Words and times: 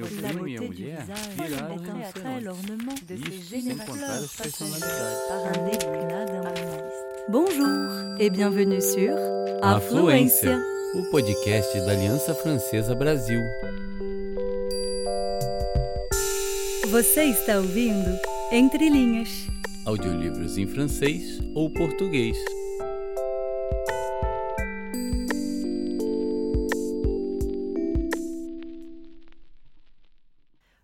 meu 0.00 0.08
primo 0.08 0.48
e 0.48 0.56
a 0.56 0.62
mulher 0.62 1.04
viraram 1.36 1.76
um 1.76 1.80
Isso 3.14 3.50
sem 3.50 3.76
contar 3.76 4.14
as 4.14 4.32
personalidades. 4.34 5.20
Bonjour 7.28 8.16
et 8.18 8.30
bienvenue 8.30 8.80
sur 8.80 9.14
Afluência, 9.60 10.58
o 10.94 11.10
podcast 11.10 11.78
da 11.80 11.92
Aliança 11.92 12.34
Francesa 12.34 12.94
Brasil. 12.94 13.40
Você 16.90 17.24
está 17.24 17.58
ouvindo 17.58 18.18
Entre 18.50 18.88
Linhas. 18.88 19.28
Audiolivros 19.84 20.56
em 20.56 20.66
francês 20.66 21.40
ou 21.54 21.68
português. 21.70 22.36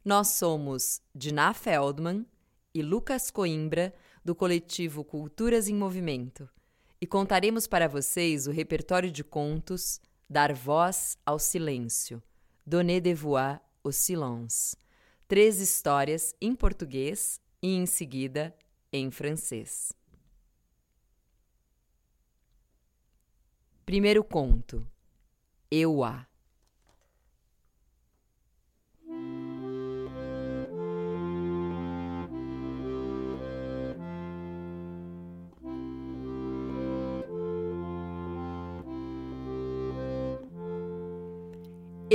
Nós 0.07 0.29
somos 0.29 1.03
Diná 1.13 1.53
Feldman 1.53 2.25
e 2.73 2.81
Lucas 2.81 3.29
Coimbra, 3.29 3.93
do 4.25 4.37
coletivo 4.37 5.03
Culturas 5.03 5.67
em 5.67 5.75
Movimento, 5.75 6.49
e 7.01 7.07
contaremos 7.09 7.67
para 7.67 7.89
vocês 7.89 8.47
o 8.47 8.53
repertório 8.53 9.11
de 9.11 9.25
contos 9.25 10.01
Dar 10.31 10.55
Voz 10.55 11.19
ao 11.27 11.41
Silêncio, 11.41 12.23
Donner 12.65 13.01
de 13.01 13.15
Voix 13.15 13.59
au 13.83 13.91
Silence. 13.91 14.77
Três 15.27 15.59
histórias 15.59 16.37
em 16.41 16.55
português 16.55 17.41
e, 17.61 17.75
em 17.75 17.85
seguida, 17.85 18.57
em 18.93 19.11
francês. 19.11 19.93
Primeiro 23.85 24.23
conto: 24.23 24.87
Eu 25.69 26.05
a. 26.05 26.29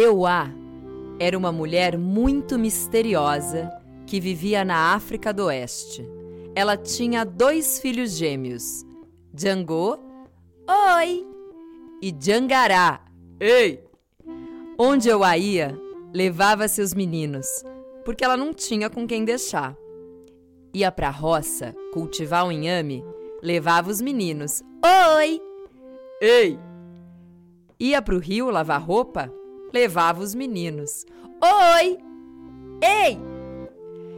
Euá 0.02 0.50
era 1.20 1.38
uma 1.38 1.52
mulher 1.52 1.96
muito 1.96 2.58
misteriosa 2.58 3.72
que 4.08 4.20
vivia 4.20 4.66
na 4.66 4.96
África 4.96 5.32
do 5.32 5.46
Oeste. 5.46 6.04
Ela 6.56 6.76
tinha 6.76 7.24
dois 7.24 7.80
filhos 7.80 8.18
gêmeos, 8.18 8.84
Django, 9.32 10.00
oi, 10.98 11.24
e 12.02 12.12
Djangará, 12.12 13.06
ei. 13.40 13.84
Onde 14.76 15.08
Euá 15.08 15.38
ia, 15.38 15.80
levava 16.12 16.68
seus 16.68 16.96
meninos, 16.96 17.46
porque 18.04 18.26
ela 18.26 18.36
não 18.36 18.56
tinha 18.56 18.90
com 18.90 19.06
quem 19.06 19.24
deixar. 19.24 19.78
Ia 20.74 20.92
pra 20.92 21.12
roça 21.12 21.76
cultivar 21.94 22.48
o 22.48 22.52
inhame, 22.52 23.06
levava 23.40 23.92
os 23.92 24.02
meninos, 24.02 24.64
oi, 25.16 25.40
ei. 26.20 26.60
Ia 27.80 28.02
pro 28.02 28.18
rio 28.18 28.50
lavar 28.50 28.82
roupa, 28.82 29.32
levava 29.74 30.22
os 30.22 30.36
meninos. 30.36 31.06
Oi! 31.42 31.98
Ei! 32.82 33.20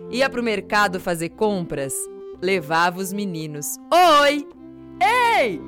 Ia 0.09 0.29
pro 0.29 0.43
mercado 0.43 0.99
fazer 0.99 1.29
compras, 1.29 1.93
levava 2.41 2.99
os 2.99 3.13
meninos. 3.13 3.77
Oi! 4.21 4.47
Ei! 5.01 5.61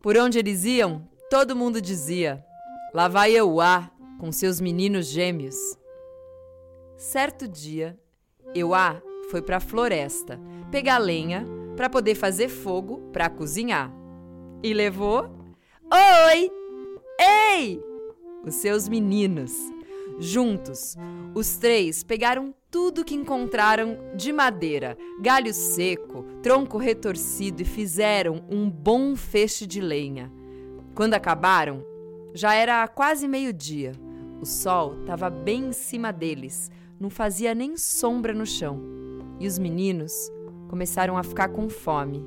Por 0.00 0.16
onde 0.16 0.38
eles 0.38 0.64
iam, 0.64 1.08
todo 1.30 1.56
mundo 1.56 1.80
dizia: 1.80 2.44
Lá 2.92 3.08
vai 3.08 3.32
Euá 3.32 3.90
com 4.18 4.30
seus 4.30 4.60
meninos 4.60 5.06
gêmeos. 5.06 5.56
Certo 6.96 7.48
dia, 7.48 7.98
Euá 8.54 9.00
foi 9.30 9.42
para 9.42 9.56
a 9.56 9.60
floresta 9.60 10.38
pegar 10.70 10.98
lenha 10.98 11.46
para 11.76 11.90
poder 11.90 12.14
fazer 12.14 12.48
fogo 12.48 12.98
para 13.12 13.28
cozinhar. 13.28 13.92
E 14.62 14.72
levou: 14.72 15.30
Oi! 15.92 16.50
Ei! 17.20 17.93
Os 18.46 18.54
seus 18.54 18.88
meninos. 18.88 19.52
Juntos, 20.18 20.96
os 21.34 21.56
três 21.56 22.04
pegaram 22.04 22.54
tudo 22.70 23.04
que 23.04 23.14
encontraram 23.14 23.96
de 24.16 24.32
madeira, 24.32 24.96
galho 25.20 25.52
seco, 25.52 26.24
tronco 26.42 26.76
retorcido 26.76 27.62
e 27.62 27.64
fizeram 27.64 28.44
um 28.50 28.68
bom 28.68 29.16
feixe 29.16 29.66
de 29.66 29.80
lenha. 29.80 30.30
Quando 30.94 31.14
acabaram, 31.14 31.84
já 32.34 32.54
era 32.54 32.86
quase 32.88 33.26
meio-dia. 33.26 33.92
O 34.40 34.44
sol 34.44 35.00
estava 35.00 35.30
bem 35.30 35.68
em 35.68 35.72
cima 35.72 36.12
deles, 36.12 36.70
não 36.98 37.08
fazia 37.08 37.54
nem 37.54 37.76
sombra 37.76 38.34
no 38.34 38.44
chão. 38.44 38.80
E 39.40 39.46
os 39.46 39.58
meninos 39.58 40.12
começaram 40.68 41.16
a 41.16 41.22
ficar 41.22 41.48
com 41.48 41.68
fome. 41.68 42.26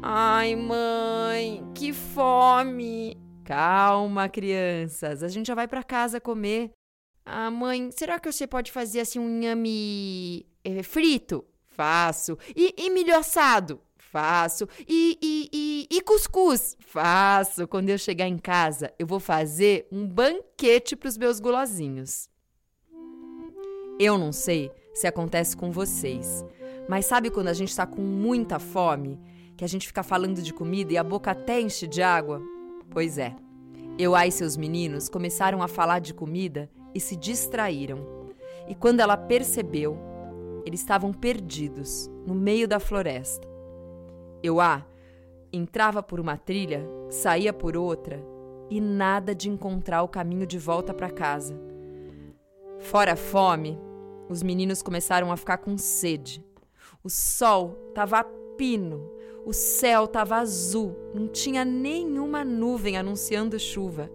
Ai, 0.00 0.54
mãe, 0.54 1.64
que 1.74 1.92
fome! 1.92 3.17
Calma, 3.48 4.28
crianças, 4.28 5.22
a 5.22 5.28
gente 5.28 5.46
já 5.46 5.54
vai 5.54 5.66
para 5.66 5.82
casa 5.82 6.20
comer. 6.20 6.70
Ah, 7.24 7.50
mãe, 7.50 7.90
será 7.90 8.20
que 8.20 8.30
você 8.30 8.46
pode 8.46 8.70
fazer 8.70 9.00
assim 9.00 9.18
um 9.18 9.26
inhame 9.26 10.44
é, 10.62 10.82
frito? 10.82 11.42
Faço. 11.64 12.36
E, 12.54 12.74
e, 12.76 12.90
milho 12.90 13.16
assado? 13.16 13.80
Faço. 13.96 14.68
E, 14.86 15.18
e, 15.22 15.48
e, 15.50 15.96
e 15.96 16.00
cuscuz? 16.02 16.76
Faço. 16.78 17.66
Quando 17.66 17.88
eu 17.88 17.96
chegar 17.96 18.28
em 18.28 18.36
casa, 18.36 18.92
eu 18.98 19.06
vou 19.06 19.18
fazer 19.18 19.88
um 19.90 20.06
banquete 20.06 20.94
para 20.94 21.08
os 21.08 21.16
meus 21.16 21.40
gulosinhos. 21.40 22.28
Eu 23.98 24.18
não 24.18 24.30
sei 24.30 24.70
se 24.92 25.06
acontece 25.06 25.56
com 25.56 25.70
vocês, 25.70 26.44
mas 26.86 27.06
sabe 27.06 27.30
quando 27.30 27.48
a 27.48 27.54
gente 27.54 27.70
está 27.70 27.86
com 27.86 28.02
muita 28.02 28.58
fome, 28.58 29.18
que 29.56 29.64
a 29.64 29.68
gente 29.68 29.86
fica 29.86 30.02
falando 30.02 30.42
de 30.42 30.52
comida 30.52 30.92
e 30.92 30.98
a 30.98 31.02
boca 31.02 31.30
até 31.30 31.58
enche 31.58 31.86
de 31.86 32.02
água? 32.02 32.42
Pois 32.90 33.18
é. 33.18 33.34
Euá 33.98 34.26
e 34.26 34.32
seus 34.32 34.56
meninos 34.56 35.08
começaram 35.08 35.62
a 35.62 35.68
falar 35.68 35.98
de 35.98 36.14
comida 36.14 36.70
e 36.94 37.00
se 37.00 37.16
distraíram. 37.16 37.98
E 38.68 38.74
quando 38.74 39.00
ela 39.00 39.16
percebeu, 39.16 39.98
eles 40.64 40.80
estavam 40.80 41.12
perdidos 41.12 42.10
no 42.26 42.34
meio 42.34 42.68
da 42.68 42.78
floresta. 42.78 43.48
Euá 44.42 44.86
entrava 45.52 46.02
por 46.02 46.20
uma 46.20 46.36
trilha, 46.36 46.86
saía 47.10 47.52
por 47.52 47.76
outra 47.76 48.22
e 48.70 48.80
nada 48.80 49.34
de 49.34 49.48
encontrar 49.48 50.02
o 50.02 50.08
caminho 50.08 50.46
de 50.46 50.58
volta 50.58 50.92
para 50.92 51.10
casa. 51.10 51.58
Fora 52.78 53.14
a 53.14 53.16
fome, 53.16 53.78
os 54.28 54.42
meninos 54.42 54.82
começaram 54.82 55.32
a 55.32 55.36
ficar 55.36 55.58
com 55.58 55.76
sede. 55.78 56.44
O 57.02 57.08
sol 57.08 57.76
estava 57.88 58.20
a 58.20 58.24
pino 58.56 59.10
o 59.48 59.52
céu 59.54 60.04
estava 60.04 60.36
azul, 60.36 60.94
não 61.14 61.26
tinha 61.26 61.64
nenhuma 61.64 62.44
nuvem 62.44 62.98
anunciando 62.98 63.58
chuva. 63.58 64.10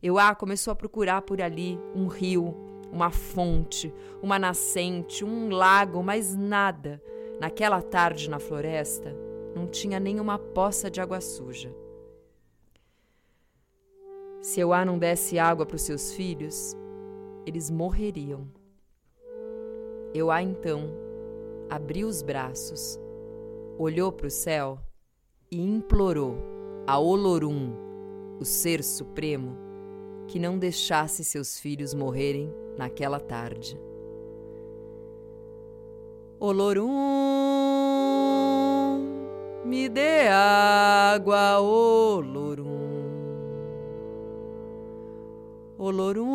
Euá 0.00 0.32
começou 0.36 0.70
a 0.70 0.76
procurar 0.76 1.22
por 1.22 1.42
ali 1.42 1.76
um 1.96 2.06
rio, 2.06 2.54
uma 2.92 3.10
fonte, 3.10 3.92
uma 4.22 4.38
nascente, 4.38 5.24
um 5.24 5.50
lago, 5.50 6.00
mas 6.00 6.32
nada. 6.36 7.02
Naquela 7.40 7.82
tarde 7.82 8.30
na 8.30 8.38
floresta, 8.38 9.16
não 9.52 9.66
tinha 9.66 9.98
nenhuma 9.98 10.38
poça 10.38 10.88
de 10.88 11.00
água 11.00 11.20
suja. 11.20 11.74
Se 14.40 14.60
Euá 14.60 14.84
não 14.84 14.96
desse 14.96 15.40
água 15.40 15.66
para 15.66 15.74
os 15.74 15.82
seus 15.82 16.12
filhos, 16.12 16.76
eles 17.44 17.68
morreriam. 17.68 18.46
Euá 20.14 20.40
então 20.40 20.88
abriu 21.68 22.06
os 22.06 22.22
braços 22.22 22.96
olhou 23.78 24.10
para 24.10 24.26
o 24.26 24.30
céu 24.30 24.80
e 25.50 25.62
implorou 25.62 26.36
a 26.84 26.98
Olorum, 26.98 27.72
o 28.40 28.44
Ser 28.44 28.82
Supremo, 28.82 29.56
que 30.26 30.38
não 30.40 30.58
deixasse 30.58 31.24
seus 31.24 31.60
filhos 31.60 31.94
morrerem 31.94 32.52
naquela 32.76 33.20
tarde. 33.20 33.80
Olorum, 36.40 36.88
me 39.64 39.88
dê 39.88 40.26
água, 40.28 41.60
Olorum. 41.60 42.66
Olorum, 45.78 46.26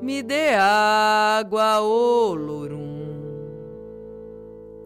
me 0.00 0.22
dê 0.22 0.54
água, 0.54 1.80
Olorum. 1.80 2.75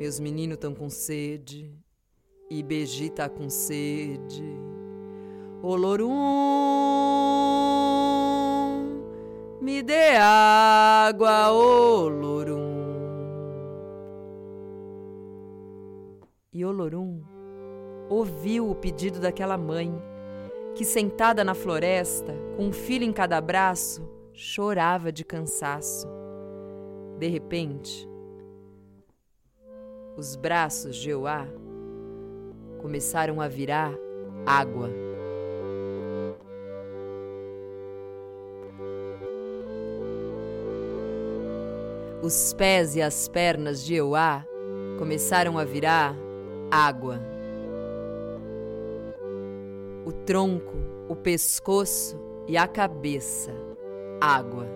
Meus 0.00 0.18
meninos 0.18 0.54
estão 0.54 0.74
com 0.74 0.88
sede, 0.88 1.70
e 2.48 2.62
Beji 2.62 3.10
tá 3.10 3.28
com 3.28 3.50
sede. 3.50 4.42
Olorum, 5.62 6.08
me 9.60 9.82
dê 9.82 10.16
água, 10.16 11.52
Olorum. 11.52 12.56
E 16.50 16.64
Olorum 16.64 17.20
ouviu 18.08 18.70
o 18.70 18.74
pedido 18.74 19.20
daquela 19.20 19.58
mãe, 19.58 19.92
que, 20.74 20.82
sentada 20.82 21.44
na 21.44 21.52
floresta, 21.52 22.34
com 22.56 22.68
um 22.68 22.72
filho 22.72 23.04
em 23.04 23.12
cada 23.12 23.38
braço, 23.38 24.08
chorava 24.32 25.12
de 25.12 25.26
cansaço. 25.26 26.08
De 27.18 27.28
repente, 27.28 28.09
os 30.20 30.36
braços 30.36 30.96
de 30.96 31.08
Euá 31.08 31.48
começaram 32.78 33.40
a 33.40 33.48
virar 33.48 33.90
água. 34.44 34.90
Os 42.22 42.52
pés 42.52 42.96
e 42.96 43.00
as 43.00 43.28
pernas 43.28 43.82
de 43.82 43.94
Euá 43.94 44.44
começaram 44.98 45.58
a 45.58 45.64
virar 45.64 46.14
água. 46.70 47.18
O 50.04 50.12
tronco, 50.12 50.76
o 51.08 51.16
pescoço 51.16 52.20
e 52.46 52.58
a 52.58 52.68
cabeça, 52.68 53.54
água. 54.20 54.66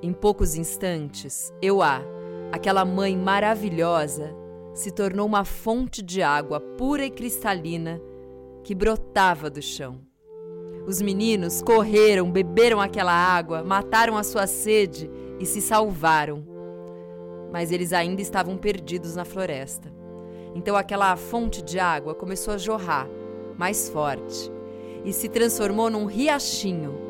Em 0.00 0.14
poucos 0.14 0.54
instantes, 0.54 1.52
Euá, 1.60 2.15
aquela 2.52 2.84
mãe 2.84 3.16
maravilhosa, 3.16 4.34
se 4.74 4.90
tornou 4.90 5.26
uma 5.26 5.44
fonte 5.44 6.02
de 6.02 6.22
água 6.22 6.60
pura 6.60 7.04
e 7.04 7.10
cristalina 7.10 8.00
que 8.62 8.74
brotava 8.74 9.48
do 9.48 9.62
chão. 9.62 10.00
Os 10.86 11.02
meninos 11.02 11.62
correram, 11.62 12.30
beberam 12.30 12.80
aquela 12.80 13.12
água, 13.12 13.64
mataram 13.64 14.16
a 14.16 14.22
sua 14.22 14.46
sede 14.46 15.10
e 15.40 15.46
se 15.46 15.60
salvaram. 15.60 16.44
Mas 17.52 17.72
eles 17.72 17.92
ainda 17.92 18.22
estavam 18.22 18.56
perdidos 18.56 19.16
na 19.16 19.24
floresta. 19.24 19.92
Então 20.54 20.76
aquela 20.76 21.16
fonte 21.16 21.62
de 21.62 21.78
água 21.78 22.14
começou 22.14 22.54
a 22.54 22.58
jorrar 22.58 23.08
mais 23.58 23.88
forte 23.88 24.50
e 25.04 25.12
se 25.12 25.28
transformou 25.28 25.90
num 25.90 26.06
riachinho. 26.06 27.05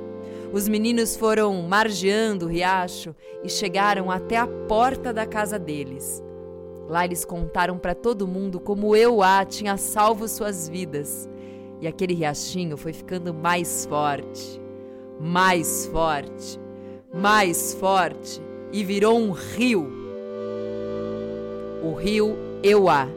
Os 0.52 0.68
meninos 0.68 1.16
foram 1.16 1.62
margeando 1.62 2.46
o 2.46 2.48
riacho 2.48 3.14
e 3.42 3.48
chegaram 3.48 4.10
até 4.10 4.36
a 4.36 4.46
porta 4.46 5.12
da 5.12 5.26
casa 5.26 5.58
deles. 5.58 6.22
Lá 6.88 7.04
eles 7.04 7.24
contaram 7.24 7.78
para 7.78 7.94
todo 7.94 8.28
mundo 8.28 8.60
como 8.60 8.94
Euá 8.94 9.44
tinha 9.44 9.76
salvo 9.76 10.28
suas 10.28 10.68
vidas. 10.68 11.28
E 11.80 11.86
aquele 11.86 12.14
riachinho 12.14 12.76
foi 12.76 12.92
ficando 12.92 13.34
mais 13.34 13.84
forte, 13.84 14.60
mais 15.20 15.86
forte 15.86 16.58
mais 17.16 17.72
forte 17.72 18.42
e 18.70 18.84
virou 18.84 19.18
um 19.18 19.30
rio. 19.30 19.90
O 21.82 21.94
rio 21.94 22.36
Euá, 22.62 23.08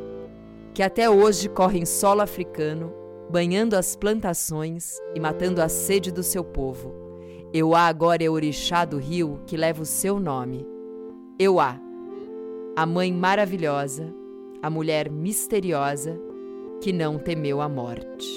que 0.73 0.81
até 0.81 1.09
hoje 1.09 1.49
corre 1.49 1.79
em 1.79 1.85
solo 1.85 2.21
africano, 2.21 2.93
banhando 3.29 3.75
as 3.75 3.95
plantações 3.95 4.97
e 5.13 5.19
matando 5.19 5.61
a 5.61 5.67
sede 5.67 6.11
do 6.11 6.23
seu 6.23 6.43
povo. 6.43 6.98
Euá 7.51 7.87
agora 7.87 8.23
é 8.23 8.29
orixá 8.29 8.85
do 8.85 8.99
rio 8.99 9.41
que 9.47 9.57
leva 9.57 9.81
o 9.81 9.85
seu 9.85 10.19
nome. 10.19 10.63
Euá, 11.39 11.79
a 12.75 12.85
mãe 12.85 13.11
maravilhosa, 13.11 14.13
a 14.61 14.69
mulher 14.69 15.09
misteriosa 15.09 16.15
que 16.79 16.93
não 16.93 17.17
temeu 17.17 17.59
a 17.59 17.67
morte. 17.67 18.27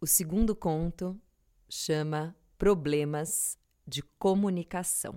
O 0.00 0.06
segundo 0.06 0.56
conto 0.56 1.16
chama 1.68 2.34
Problemas 2.58 3.56
de 3.86 4.02
Comunicação. 4.18 5.14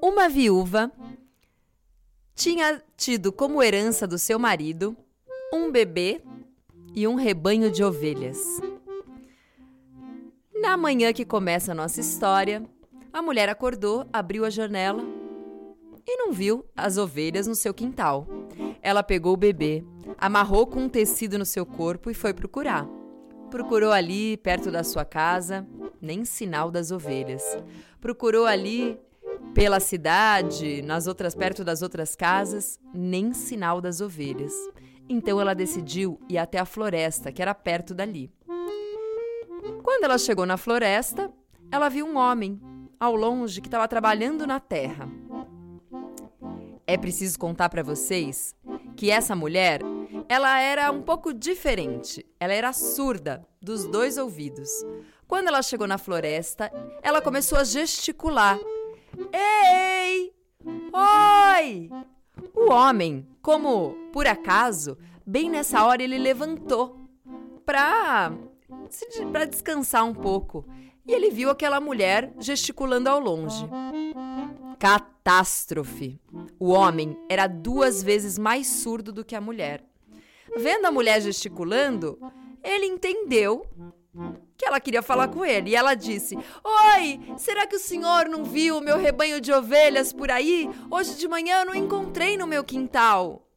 Uma 0.00 0.28
viúva 0.28 0.92
tinha 2.34 2.82
tido 2.96 3.32
como 3.32 3.62
herança 3.62 4.06
do 4.06 4.18
seu 4.18 4.38
marido 4.38 4.96
um 5.52 5.70
bebê 5.70 6.20
e 6.94 7.06
um 7.06 7.14
rebanho 7.14 7.70
de 7.70 7.84
ovelhas. 7.84 8.38
Na 10.60 10.76
manhã 10.76 11.12
que 11.12 11.24
começa 11.24 11.72
a 11.72 11.74
nossa 11.74 12.00
história, 12.00 12.62
a 13.12 13.20
mulher 13.20 13.48
acordou, 13.48 14.06
abriu 14.12 14.44
a 14.44 14.50
janela 14.50 15.04
e 16.06 16.16
não 16.16 16.32
viu 16.32 16.64
as 16.76 16.96
ovelhas 16.96 17.46
no 17.46 17.54
seu 17.54 17.74
quintal. 17.74 18.26
Ela 18.80 19.02
pegou 19.02 19.34
o 19.34 19.36
bebê, 19.36 19.84
amarrou 20.18 20.66
com 20.66 20.80
um 20.80 20.88
tecido 20.88 21.38
no 21.38 21.44
seu 21.44 21.66
corpo 21.66 22.10
e 22.10 22.14
foi 22.14 22.32
procurar. 22.32 22.88
Procurou 23.50 23.92
ali, 23.92 24.36
perto 24.38 24.70
da 24.70 24.82
sua 24.82 25.04
casa, 25.04 25.66
nem 26.00 26.24
sinal 26.24 26.70
das 26.70 26.90
ovelhas. 26.90 27.42
Procurou 28.00 28.46
ali 28.46 28.98
pela 29.54 29.78
cidade, 29.78 30.80
nas 30.82 31.06
outras 31.06 31.34
perto 31.34 31.62
das 31.62 31.82
outras 31.82 32.16
casas, 32.16 32.80
nem 32.94 33.34
sinal 33.34 33.80
das 33.80 34.00
ovelhas. 34.00 34.54
Então 35.08 35.40
ela 35.40 35.54
decidiu 35.54 36.18
ir 36.28 36.38
até 36.38 36.58
a 36.58 36.64
floresta, 36.64 37.30
que 37.30 37.42
era 37.42 37.54
perto 37.54 37.94
dali. 37.94 38.32
Quando 39.82 40.04
ela 40.04 40.16
chegou 40.16 40.46
na 40.46 40.56
floresta, 40.56 41.30
ela 41.70 41.88
viu 41.88 42.06
um 42.06 42.16
homem 42.16 42.60
ao 43.02 43.16
longe 43.16 43.60
que 43.60 43.66
estava 43.66 43.88
trabalhando 43.88 44.46
na 44.46 44.60
terra. 44.60 45.08
É 46.86 46.96
preciso 46.96 47.36
contar 47.36 47.68
para 47.68 47.82
vocês 47.82 48.54
que 48.96 49.10
essa 49.10 49.34
mulher, 49.34 49.80
ela 50.28 50.60
era 50.60 50.92
um 50.92 51.02
pouco 51.02 51.34
diferente. 51.34 52.24
Ela 52.38 52.52
era 52.52 52.72
surda 52.72 53.44
dos 53.60 53.84
dois 53.86 54.18
ouvidos. 54.18 54.70
Quando 55.26 55.48
ela 55.48 55.62
chegou 55.62 55.88
na 55.88 55.98
floresta, 55.98 56.70
ela 57.02 57.20
começou 57.20 57.58
a 57.58 57.64
gesticular. 57.64 58.56
Ei! 59.32 60.32
Oi! 60.64 61.90
O 62.54 62.70
homem, 62.70 63.26
como 63.42 63.96
por 64.12 64.28
acaso, 64.28 64.96
bem 65.26 65.50
nessa 65.50 65.84
hora 65.84 66.04
ele 66.04 66.18
levantou 66.18 67.00
para 67.66 68.32
para 69.32 69.44
descansar 69.46 70.04
um 70.04 70.14
pouco 70.14 70.64
e 71.06 71.12
ele 71.12 71.30
viu 71.30 71.50
aquela 71.50 71.80
mulher 71.80 72.32
gesticulando 72.38 73.08
ao 73.08 73.18
longe. 73.18 73.66
Catástrofe! 74.78 76.20
O 76.58 76.70
homem 76.70 77.16
era 77.28 77.46
duas 77.46 78.02
vezes 78.02 78.38
mais 78.38 78.66
surdo 78.66 79.12
do 79.12 79.24
que 79.24 79.34
a 79.34 79.40
mulher. 79.40 79.84
Vendo 80.56 80.86
a 80.86 80.92
mulher 80.92 81.20
gesticulando, 81.20 82.18
ele 82.62 82.86
entendeu 82.86 83.66
que 84.56 84.66
ela 84.66 84.80
queria 84.80 85.02
falar 85.02 85.28
com 85.28 85.44
ele. 85.44 85.70
E 85.70 85.76
ela 85.76 85.94
disse: 85.94 86.36
Oi, 86.36 87.20
será 87.36 87.66
que 87.66 87.76
o 87.76 87.80
senhor 87.80 88.28
não 88.28 88.44
viu 88.44 88.78
o 88.78 88.80
meu 88.80 88.98
rebanho 88.98 89.40
de 89.40 89.52
ovelhas 89.52 90.12
por 90.12 90.30
aí? 90.30 90.68
Hoje 90.90 91.16
de 91.16 91.26
manhã 91.26 91.60
eu 91.60 91.66
não 91.66 91.74
encontrei 91.74 92.36
no 92.36 92.46
meu 92.46 92.62
quintal. 92.62 93.48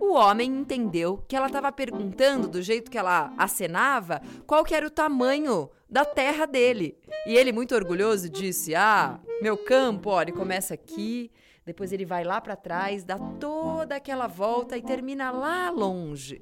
O 0.00 0.14
homem 0.14 0.50
entendeu 0.50 1.22
que 1.28 1.36
ela 1.36 1.46
estava 1.46 1.70
perguntando, 1.70 2.48
do 2.48 2.60
jeito 2.60 2.90
que 2.90 2.98
ela 2.98 3.32
acenava, 3.38 4.20
qual 4.46 4.64
que 4.64 4.74
era 4.74 4.86
o 4.86 4.90
tamanho 4.90 5.70
da 5.92 6.06
terra 6.06 6.46
dele. 6.46 6.96
E 7.26 7.36
ele, 7.36 7.52
muito 7.52 7.74
orgulhoso, 7.74 8.30
disse: 8.30 8.74
Ah, 8.74 9.20
meu 9.42 9.58
campo, 9.58 10.08
olha, 10.08 10.32
começa 10.32 10.72
aqui, 10.72 11.30
depois 11.66 11.92
ele 11.92 12.06
vai 12.06 12.24
lá 12.24 12.40
para 12.40 12.56
trás, 12.56 13.04
dá 13.04 13.18
toda 13.18 13.96
aquela 13.96 14.26
volta 14.26 14.76
e 14.76 14.82
termina 14.82 15.30
lá 15.30 15.68
longe. 15.68 16.40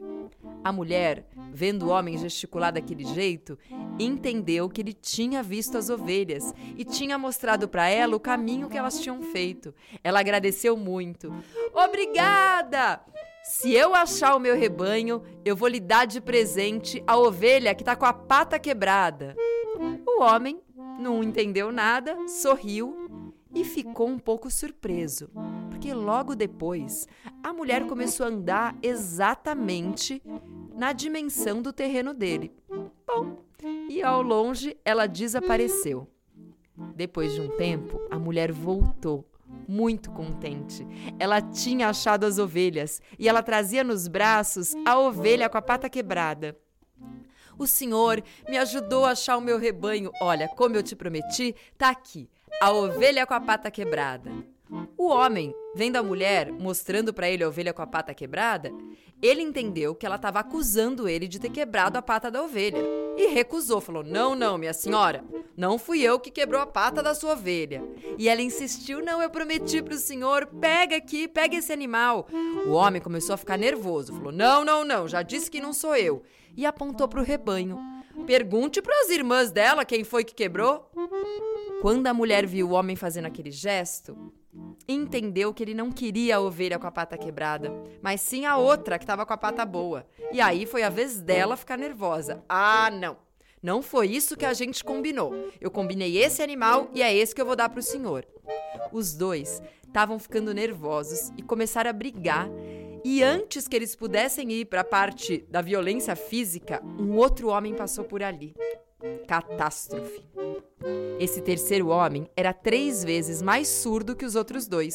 A 0.62 0.70
mulher, 0.70 1.26
vendo 1.52 1.86
o 1.86 1.88
homem 1.88 2.16
gesticular 2.16 2.72
daquele 2.72 3.04
jeito, 3.04 3.58
entendeu 3.98 4.68
que 4.68 4.80
ele 4.80 4.92
tinha 4.92 5.42
visto 5.42 5.76
as 5.76 5.90
ovelhas 5.90 6.54
e 6.76 6.84
tinha 6.84 7.18
mostrado 7.18 7.68
para 7.68 7.88
ela 7.88 8.14
o 8.14 8.20
caminho 8.20 8.68
que 8.68 8.78
elas 8.78 9.00
tinham 9.00 9.20
feito. 9.20 9.74
Ela 10.04 10.20
agradeceu 10.20 10.76
muito. 10.76 11.34
Obrigada! 11.74 13.00
Se 13.50 13.74
eu 13.74 13.96
achar 13.96 14.36
o 14.36 14.38
meu 14.38 14.56
rebanho, 14.56 15.24
eu 15.44 15.56
vou 15.56 15.66
lhe 15.66 15.80
dar 15.80 16.06
de 16.06 16.20
presente 16.20 17.02
a 17.04 17.18
ovelha 17.18 17.74
que 17.74 17.82
está 17.82 17.96
com 17.96 18.06
a 18.06 18.12
pata 18.12 18.60
quebrada. 18.60 19.34
O 20.06 20.22
homem 20.22 20.62
não 21.00 21.20
entendeu 21.20 21.72
nada, 21.72 22.16
sorriu 22.28 23.34
e 23.52 23.64
ficou 23.64 24.06
um 24.06 24.20
pouco 24.20 24.48
surpreso, 24.48 25.28
porque 25.68 25.92
logo 25.92 26.36
depois 26.36 27.08
a 27.42 27.52
mulher 27.52 27.88
começou 27.88 28.24
a 28.24 28.28
andar 28.28 28.76
exatamente 28.80 30.22
na 30.72 30.92
dimensão 30.92 31.60
do 31.60 31.72
terreno 31.72 32.14
dele. 32.14 32.54
Bom, 33.04 33.42
e 33.88 34.00
ao 34.00 34.22
longe 34.22 34.76
ela 34.84 35.08
desapareceu. 35.08 36.08
Depois 36.94 37.34
de 37.34 37.40
um 37.40 37.48
tempo, 37.56 38.00
a 38.10 38.18
mulher 38.18 38.52
voltou, 38.52 39.28
muito 39.68 40.10
contente. 40.10 40.86
Ela 41.18 41.40
tinha 41.40 41.88
achado 41.88 42.24
as 42.24 42.38
ovelhas 42.38 43.00
e 43.18 43.28
ela 43.28 43.42
trazia 43.42 43.84
nos 43.84 44.08
braços 44.08 44.74
a 44.84 44.98
ovelha 44.98 45.48
com 45.48 45.56
a 45.56 45.62
pata 45.62 45.88
quebrada. 45.88 46.56
O 47.58 47.66
senhor 47.66 48.22
me 48.48 48.56
ajudou 48.56 49.04
a 49.04 49.10
achar 49.10 49.36
o 49.36 49.40
meu 49.40 49.58
rebanho. 49.58 50.10
Olha, 50.20 50.48
como 50.48 50.74
eu 50.74 50.82
te 50.82 50.96
prometi, 50.96 51.54
tá 51.76 51.90
aqui. 51.90 52.28
A 52.60 52.72
ovelha 52.72 53.26
com 53.26 53.34
a 53.34 53.40
pata 53.40 53.70
quebrada. 53.70 54.30
O 54.96 55.08
homem, 55.08 55.54
vendo 55.74 55.96
a 55.96 56.02
mulher 56.02 56.50
mostrando 56.50 57.12
para 57.12 57.28
ele 57.28 57.44
a 57.44 57.48
ovelha 57.48 57.72
com 57.72 57.82
a 57.82 57.86
pata 57.86 58.14
quebrada, 58.14 58.72
ele 59.20 59.42
entendeu 59.42 59.94
que 59.94 60.06
ela 60.06 60.16
estava 60.16 60.40
acusando 60.40 61.08
ele 61.08 61.28
de 61.28 61.38
ter 61.38 61.50
quebrado 61.50 61.98
a 61.98 62.02
pata 62.02 62.30
da 62.30 62.42
ovelha 62.42 62.99
e 63.16 63.26
recusou, 63.28 63.80
falou: 63.80 64.02
"Não, 64.02 64.34
não, 64.34 64.58
minha 64.58 64.72
senhora, 64.72 65.24
não 65.56 65.78
fui 65.78 66.00
eu 66.02 66.18
que 66.18 66.30
quebrou 66.30 66.60
a 66.60 66.66
pata 66.66 67.02
da 67.02 67.14
sua 67.14 67.32
ovelha". 67.32 67.82
E 68.18 68.28
ela 68.28 68.42
insistiu: 68.42 69.04
"Não, 69.04 69.22
eu 69.22 69.30
prometi 69.30 69.82
para 69.82 69.94
o 69.94 69.98
senhor, 69.98 70.46
pega 70.60 70.96
aqui, 70.96 71.28
pega 71.28 71.56
esse 71.56 71.72
animal". 71.72 72.26
O 72.66 72.70
homem 72.70 73.00
começou 73.00 73.34
a 73.34 73.38
ficar 73.38 73.56
nervoso, 73.56 74.12
falou: 74.12 74.32
"Não, 74.32 74.64
não, 74.64 74.84
não, 74.84 75.08
já 75.08 75.22
disse 75.22 75.50
que 75.50 75.60
não 75.60 75.72
sou 75.72 75.96
eu". 75.96 76.22
E 76.56 76.66
apontou 76.66 77.06
para 77.08 77.20
o 77.20 77.24
rebanho. 77.24 77.78
Pergunte 78.26 78.82
para 78.82 78.98
as 79.02 79.10
irmãs 79.10 79.50
dela 79.50 79.84
quem 79.84 80.04
foi 80.04 80.24
que 80.24 80.34
quebrou. 80.34 80.90
Quando 81.80 82.06
a 82.06 82.14
mulher 82.14 82.44
viu 82.44 82.68
o 82.68 82.72
homem 82.72 82.96
fazendo 82.96 83.26
aquele 83.26 83.50
gesto, 83.50 84.32
entendeu 84.88 85.52
que 85.54 85.62
ele 85.62 85.74
não 85.74 85.90
queria 85.90 86.36
a 86.36 86.40
ovelha 86.40 86.78
com 86.78 86.86
a 86.86 86.90
pata 86.90 87.16
quebrada, 87.16 87.72
mas 88.02 88.20
sim 88.20 88.44
a 88.44 88.56
outra 88.56 88.98
que 88.98 89.04
estava 89.04 89.24
com 89.24 89.32
a 89.32 89.36
pata 89.36 89.64
boa. 89.64 90.06
E 90.32 90.40
aí 90.40 90.66
foi 90.66 90.82
a 90.82 90.88
vez 90.88 91.20
dela 91.20 91.56
ficar 91.56 91.78
nervosa. 91.78 92.44
Ah, 92.48 92.90
não! 92.90 93.16
Não 93.62 93.82
foi 93.82 94.08
isso 94.08 94.36
que 94.36 94.46
a 94.46 94.54
gente 94.54 94.82
combinou. 94.82 95.50
Eu 95.60 95.70
combinei 95.70 96.16
esse 96.16 96.42
animal 96.42 96.90
e 96.94 97.02
é 97.02 97.14
esse 97.14 97.34
que 97.34 97.40
eu 97.40 97.46
vou 97.46 97.56
dar 97.56 97.68
para 97.68 97.80
o 97.80 97.82
senhor. 97.82 98.26
Os 98.90 99.14
dois 99.14 99.60
estavam 99.86 100.18
ficando 100.18 100.54
nervosos 100.54 101.30
e 101.36 101.42
começaram 101.42 101.90
a 101.90 101.92
brigar. 101.92 102.48
E 103.04 103.22
antes 103.22 103.68
que 103.68 103.76
eles 103.76 103.94
pudessem 103.94 104.50
ir 104.52 104.66
para 104.66 104.80
a 104.80 104.84
parte 104.84 105.44
da 105.50 105.60
violência 105.60 106.16
física, 106.16 106.82
um 106.98 107.16
outro 107.16 107.48
homem 107.48 107.74
passou 107.74 108.04
por 108.04 108.22
ali. 108.22 108.54
Catástrofe. 109.26 110.24
Esse 111.18 111.40
terceiro 111.40 111.88
homem 111.88 112.28
era 112.36 112.52
três 112.52 113.04
vezes 113.04 113.42
mais 113.42 113.68
surdo 113.68 114.16
que 114.16 114.24
os 114.24 114.34
outros 114.34 114.66
dois. 114.66 114.94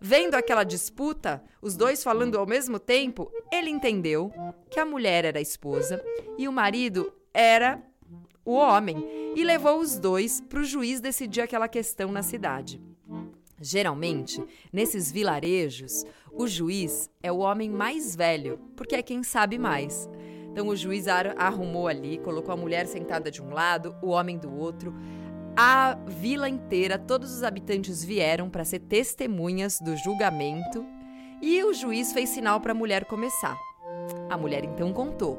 Vendo 0.00 0.34
aquela 0.34 0.64
disputa, 0.64 1.42
os 1.60 1.76
dois 1.76 2.02
falando 2.02 2.38
ao 2.38 2.46
mesmo 2.46 2.78
tempo, 2.78 3.30
ele 3.52 3.70
entendeu 3.70 4.32
que 4.68 4.80
a 4.80 4.84
mulher 4.84 5.24
era 5.24 5.38
a 5.38 5.42
esposa 5.42 6.04
e 6.36 6.48
o 6.48 6.52
marido 6.52 7.12
era 7.32 7.80
o 8.44 8.54
homem 8.54 9.32
e 9.36 9.44
levou 9.44 9.78
os 9.78 9.98
dois 9.98 10.40
para 10.40 10.60
o 10.60 10.64
juiz 10.64 11.00
decidir 11.00 11.40
aquela 11.40 11.68
questão 11.68 12.10
na 12.10 12.22
cidade. 12.22 12.80
Geralmente, 13.60 14.42
nesses 14.72 15.12
vilarejos, 15.12 16.04
o 16.32 16.48
juiz 16.48 17.08
é 17.22 17.30
o 17.30 17.38
homem 17.38 17.70
mais 17.70 18.16
velho, 18.16 18.58
porque 18.74 18.96
é 18.96 19.02
quem 19.02 19.22
sabe 19.22 19.56
mais. 19.56 20.08
Então 20.52 20.68
o 20.68 20.76
juiz 20.76 21.06
arrumou 21.08 21.88
ali, 21.88 22.18
colocou 22.18 22.52
a 22.52 22.56
mulher 22.56 22.86
sentada 22.86 23.30
de 23.30 23.40
um 23.40 23.54
lado, 23.54 23.96
o 24.02 24.08
homem 24.08 24.36
do 24.36 24.54
outro. 24.54 24.94
A 25.56 25.96
vila 26.06 26.46
inteira, 26.46 26.98
todos 26.98 27.32
os 27.34 27.42
habitantes 27.42 28.04
vieram 28.04 28.50
para 28.50 28.62
ser 28.62 28.80
testemunhas 28.80 29.80
do 29.80 29.96
julgamento 29.96 30.84
e 31.40 31.64
o 31.64 31.72
juiz 31.72 32.12
fez 32.12 32.28
sinal 32.28 32.60
para 32.60 32.72
a 32.72 32.74
mulher 32.74 33.06
começar. 33.06 33.58
A 34.28 34.36
mulher 34.36 34.62
então 34.62 34.92
contou: 34.92 35.38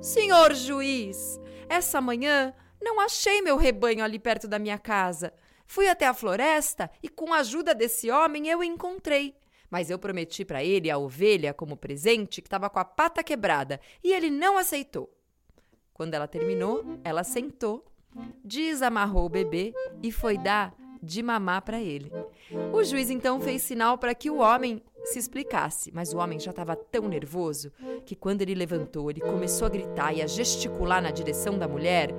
Senhor 0.00 0.54
juiz, 0.54 1.40
essa 1.68 2.00
manhã 2.00 2.54
não 2.80 3.00
achei 3.00 3.42
meu 3.42 3.56
rebanho 3.56 4.04
ali 4.04 4.18
perto 4.18 4.46
da 4.46 4.60
minha 4.60 4.78
casa. 4.78 5.32
Fui 5.66 5.88
até 5.88 6.06
a 6.06 6.14
floresta 6.14 6.88
e, 7.02 7.08
com 7.08 7.32
a 7.32 7.38
ajuda 7.38 7.74
desse 7.74 8.12
homem, 8.12 8.46
eu 8.46 8.62
encontrei 8.62 9.34
mas 9.70 9.90
eu 9.90 9.98
prometi 9.98 10.44
para 10.44 10.62
ele 10.62 10.90
a 10.90 10.98
ovelha 10.98 11.54
como 11.54 11.76
presente 11.76 12.40
que 12.40 12.46
estava 12.46 12.70
com 12.70 12.78
a 12.78 12.84
pata 12.84 13.22
quebrada 13.22 13.80
e 14.02 14.12
ele 14.12 14.30
não 14.30 14.58
aceitou. 14.58 15.10
Quando 15.92 16.14
ela 16.14 16.28
terminou, 16.28 16.84
ela 17.02 17.24
sentou, 17.24 17.84
desamarrou 18.44 19.26
o 19.26 19.30
bebê 19.30 19.72
e 20.02 20.12
foi 20.12 20.36
dar 20.36 20.74
de 21.02 21.22
mamar 21.22 21.62
para 21.62 21.80
ele. 21.80 22.10
O 22.72 22.82
juiz 22.82 23.10
então 23.10 23.40
fez 23.40 23.62
sinal 23.62 23.96
para 23.96 24.14
que 24.14 24.30
o 24.30 24.38
homem 24.38 24.82
se 25.04 25.18
explicasse, 25.18 25.92
mas 25.92 26.12
o 26.12 26.18
homem 26.18 26.38
já 26.38 26.50
estava 26.50 26.74
tão 26.74 27.08
nervoso 27.08 27.72
que 28.04 28.16
quando 28.16 28.42
ele 28.42 28.54
levantou, 28.54 29.10
ele 29.10 29.20
começou 29.20 29.66
a 29.66 29.70
gritar 29.70 30.12
e 30.12 30.20
a 30.20 30.26
gesticular 30.26 31.00
na 31.00 31.10
direção 31.10 31.58
da 31.58 31.68
mulher. 31.68 32.10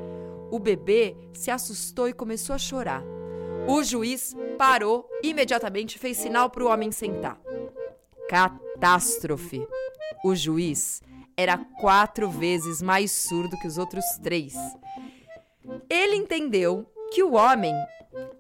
O 0.50 0.58
bebê 0.58 1.16
se 1.34 1.52
assustou 1.52 2.08
e 2.08 2.14
começou 2.14 2.56
a 2.56 2.60
chorar. 2.60 3.17
O 3.68 3.84
juiz 3.84 4.36
parou, 4.58 5.10
imediatamente 5.22 6.00
fez 6.00 6.18
sinal 6.18 6.50
para 6.50 6.64
o 6.64 6.68
homem 6.68 6.92
sentar. 6.92 7.40
Catástrofe! 8.30 9.68
O 10.24 10.34
juiz 10.36 11.02
era 11.36 11.58
quatro 11.58 12.30
vezes 12.30 12.82
mais 12.82 13.12
surdo 13.12 13.58
que 13.60 13.68
os 13.68 13.78
outros 13.78 14.06
três. 14.24 14.56
Ele 15.90 16.16
entendeu 16.16 16.90
que 17.12 17.22
o 17.22 17.34
homem 17.34 17.74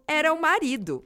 era 0.07 0.33
o 0.33 0.41
marido 0.41 1.03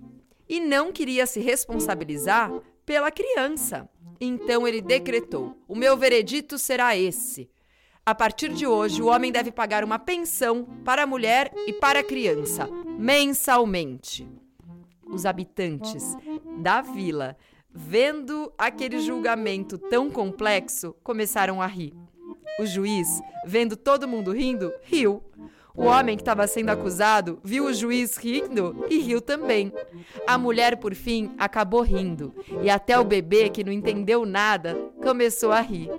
e 0.48 0.60
não 0.60 0.92
queria 0.92 1.26
se 1.26 1.40
responsabilizar 1.40 2.52
pela 2.86 3.12
criança. 3.12 3.90
Então 4.20 4.68
ele 4.68 4.82
decretou: 4.82 5.58
o 5.68 5.76
meu 5.76 5.98
veredito 5.98 6.58
será 6.58 6.96
esse. 6.96 7.50
A 8.04 8.16
partir 8.16 8.52
de 8.52 8.66
hoje, 8.66 9.00
o 9.00 9.06
homem 9.06 9.32
deve 9.32 9.52
pagar 9.52 9.84
uma 9.84 10.00
pensão 10.00 10.66
para 10.84 11.04
a 11.04 11.08
mulher 11.08 11.52
e 11.68 11.74
para 11.74 12.00
a 12.00 12.04
criança, 12.04 12.68
mensalmente. 12.98 14.28
Os 15.06 15.24
habitantes 15.24 16.18
da 16.58 16.82
vila, 16.82 17.38
vendo 17.72 18.52
aquele 18.58 19.00
julgamento 19.00 19.78
tão 19.78 20.10
complexo, 20.10 20.96
começaram 21.04 21.62
a 21.62 21.68
rir. 21.68 21.94
O 22.60 22.66
juiz, 22.66 23.22
vendo 23.46 23.78
todo 23.78 24.08
mundo 24.08 24.32
rindo, 24.32 24.74
riu. 24.82 25.22
O 25.76 25.84
homem 25.84 26.18
que 26.18 26.24
estava 26.24 26.48
sendo 26.48 26.72
acusado 26.72 27.40
viu 27.44 27.66
o 27.66 27.74
juiz 27.74 28.18
rindo 28.18 28.84
e 28.90 28.98
riu 28.98 29.22
também. 29.22 29.72
A 30.26 30.40
mulher, 30.40 30.78
por 30.78 30.96
fim, 30.96 31.36
acabou 31.38 31.82
rindo, 31.82 32.34
e 32.64 32.70
até 32.70 33.00
o 33.00 33.06
bebê, 33.06 33.48
que 33.48 33.64
não 33.64 33.72
entendeu 33.72 34.26
nada, 34.26 34.76
começou 35.04 35.52
a 35.52 35.62
rir. 35.62 35.90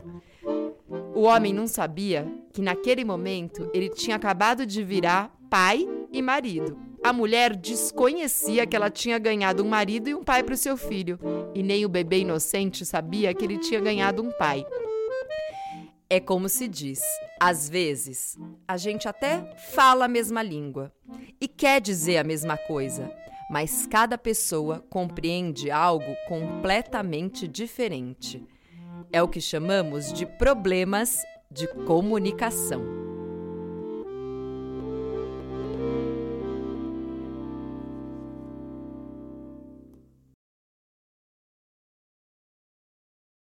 O 1.14 1.23
homem 1.23 1.52
não 1.52 1.66
sabia 1.66 2.26
que 2.52 2.62
naquele 2.62 3.04
momento 3.04 3.71
ele 3.75 3.88
tinha 3.88 4.16
acabado 4.16 4.64
de 4.64 4.83
virar 4.83 5.31
pai 5.50 5.87
e 6.11 6.23
marido. 6.23 6.78
A 7.04 7.12
mulher 7.12 7.54
desconhecia 7.54 8.66
que 8.66 8.76
ela 8.76 8.88
tinha 8.88 9.19
ganhado 9.19 9.62
um 9.62 9.69
marido 9.69 10.09
e 10.09 10.14
um 10.14 10.23
pai 10.23 10.42
para 10.42 10.54
o 10.54 10.57
seu 10.57 10.76
filho, 10.76 11.19
e 11.54 11.62
nem 11.62 11.85
o 11.85 11.88
bebê 11.88 12.21
inocente 12.21 12.87
sabia 12.87 13.35
que 13.35 13.45
ele 13.45 13.59
tinha 13.59 13.81
ganhado 13.81 14.23
um 14.23 14.31
pai. 14.31 14.64
É 16.09 16.21
como 16.21 16.49
se 16.49 16.69
diz: 16.69 17.00
às 17.40 17.69
vezes, 17.69 18.38
a 18.69 18.76
gente 18.76 19.09
até 19.09 19.54
fala 19.57 20.04
a 20.04 20.09
mesma 20.09 20.42
língua 20.42 20.92
e 21.40 21.49
quer 21.49 21.81
dizer 21.81 22.19
a 22.19 22.25
mesma 22.25 22.57
coisa, 22.57 23.11
mas 23.50 23.87
cada 23.87 24.16
pessoa 24.16 24.85
compreende 24.88 25.71
algo 25.71 26.14
completamente 26.28 27.49
diferente. 27.49 28.47
É 29.14 29.23
o 29.23 29.28
que 29.28 29.42
chamamos 29.42 30.11
de 30.11 30.25
problemas 30.25 31.23
de 31.50 31.69
comunicação. 31.85 32.83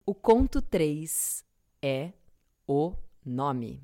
O 0.06 0.16
conto 0.16 0.62
3 0.62 1.46
é 1.82 2.14
o 2.66 2.96
nome. 3.26 3.84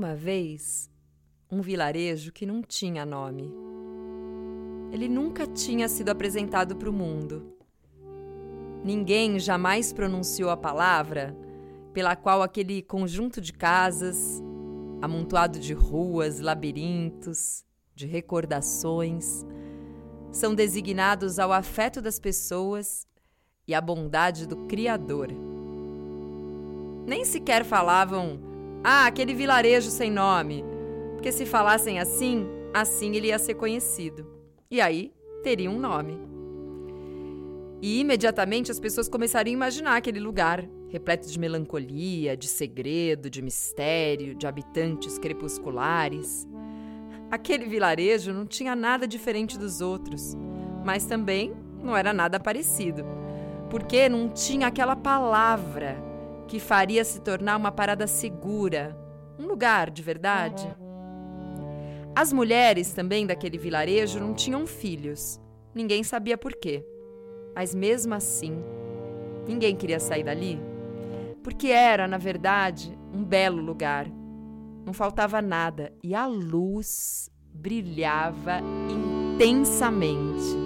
Uma 0.00 0.14
vez 0.14 0.90
um 1.52 1.60
vilarejo 1.60 2.32
que 2.32 2.46
não 2.46 2.62
tinha 2.62 3.04
nome. 3.04 3.52
Ele 4.90 5.06
nunca 5.06 5.46
tinha 5.46 5.90
sido 5.90 6.08
apresentado 6.08 6.74
para 6.74 6.88
o 6.88 6.92
mundo. 6.92 7.54
Ninguém 8.82 9.38
jamais 9.38 9.92
pronunciou 9.92 10.48
a 10.48 10.56
palavra 10.56 11.36
pela 11.92 12.16
qual 12.16 12.42
aquele 12.42 12.80
conjunto 12.80 13.42
de 13.42 13.52
casas, 13.52 14.42
amontoado 15.02 15.60
de 15.60 15.74
ruas, 15.74 16.40
labirintos, 16.40 17.62
de 17.94 18.06
recordações, 18.06 19.44
são 20.32 20.54
designados 20.54 21.38
ao 21.38 21.52
afeto 21.52 22.00
das 22.00 22.18
pessoas 22.18 23.06
e 23.68 23.74
à 23.74 23.82
bondade 23.82 24.48
do 24.48 24.64
Criador. 24.64 25.28
nem 27.06 27.22
sequer 27.22 27.66
falavam: 27.66 28.49
Ah, 28.82 29.06
aquele 29.06 29.34
vilarejo 29.34 29.90
sem 29.90 30.10
nome. 30.10 30.64
Porque 31.14 31.30
se 31.30 31.44
falassem 31.44 31.98
assim, 31.98 32.46
assim 32.72 33.14
ele 33.14 33.28
ia 33.28 33.38
ser 33.38 33.54
conhecido. 33.54 34.26
E 34.70 34.80
aí 34.80 35.12
teria 35.42 35.70
um 35.70 35.78
nome. 35.78 36.18
E 37.82 38.00
imediatamente 38.00 38.70
as 38.70 38.80
pessoas 38.80 39.08
começariam 39.08 39.52
a 39.54 39.56
imaginar 39.56 39.96
aquele 39.96 40.20
lugar, 40.20 40.66
repleto 40.88 41.28
de 41.28 41.38
melancolia, 41.38 42.36
de 42.36 42.46
segredo, 42.46 43.28
de 43.28 43.42
mistério, 43.42 44.34
de 44.34 44.46
habitantes 44.46 45.18
crepusculares. 45.18 46.46
Aquele 47.30 47.66
vilarejo 47.66 48.32
não 48.32 48.46
tinha 48.46 48.74
nada 48.74 49.06
diferente 49.06 49.58
dos 49.58 49.80
outros, 49.80 50.36
mas 50.84 51.04
também 51.04 51.54
não 51.82 51.96
era 51.96 52.12
nada 52.12 52.40
parecido, 52.40 53.04
porque 53.70 54.08
não 54.08 54.28
tinha 54.28 54.66
aquela 54.66 54.96
palavra 54.96 56.09
que 56.50 56.58
faria 56.58 57.04
se 57.04 57.20
tornar 57.20 57.56
uma 57.56 57.70
parada 57.70 58.08
segura, 58.08 58.98
um 59.38 59.46
lugar 59.46 59.88
de 59.88 60.02
verdade. 60.02 60.66
As 62.12 62.32
mulheres 62.32 62.92
também 62.92 63.24
daquele 63.24 63.56
vilarejo 63.56 64.18
não 64.18 64.34
tinham 64.34 64.66
filhos. 64.66 65.40
Ninguém 65.72 66.02
sabia 66.02 66.36
por 66.36 66.52
quê. 66.56 66.84
Mas 67.54 67.72
mesmo 67.72 68.14
assim, 68.14 68.64
ninguém 69.46 69.76
queria 69.76 70.00
sair 70.00 70.24
dali. 70.24 70.60
Porque 71.40 71.68
era, 71.68 72.08
na 72.08 72.18
verdade, 72.18 72.98
um 73.14 73.22
belo 73.22 73.62
lugar. 73.62 74.08
Não 74.84 74.92
faltava 74.92 75.40
nada 75.40 75.92
e 76.02 76.16
a 76.16 76.26
luz 76.26 77.30
brilhava 77.54 78.60
intensamente. 78.90 80.56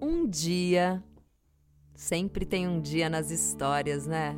Um 0.00 0.28
dia, 0.28 1.02
sempre 1.94 2.44
tem 2.44 2.66
um 2.68 2.80
dia 2.80 3.08
nas 3.08 3.30
histórias, 3.30 4.06
né? 4.06 4.36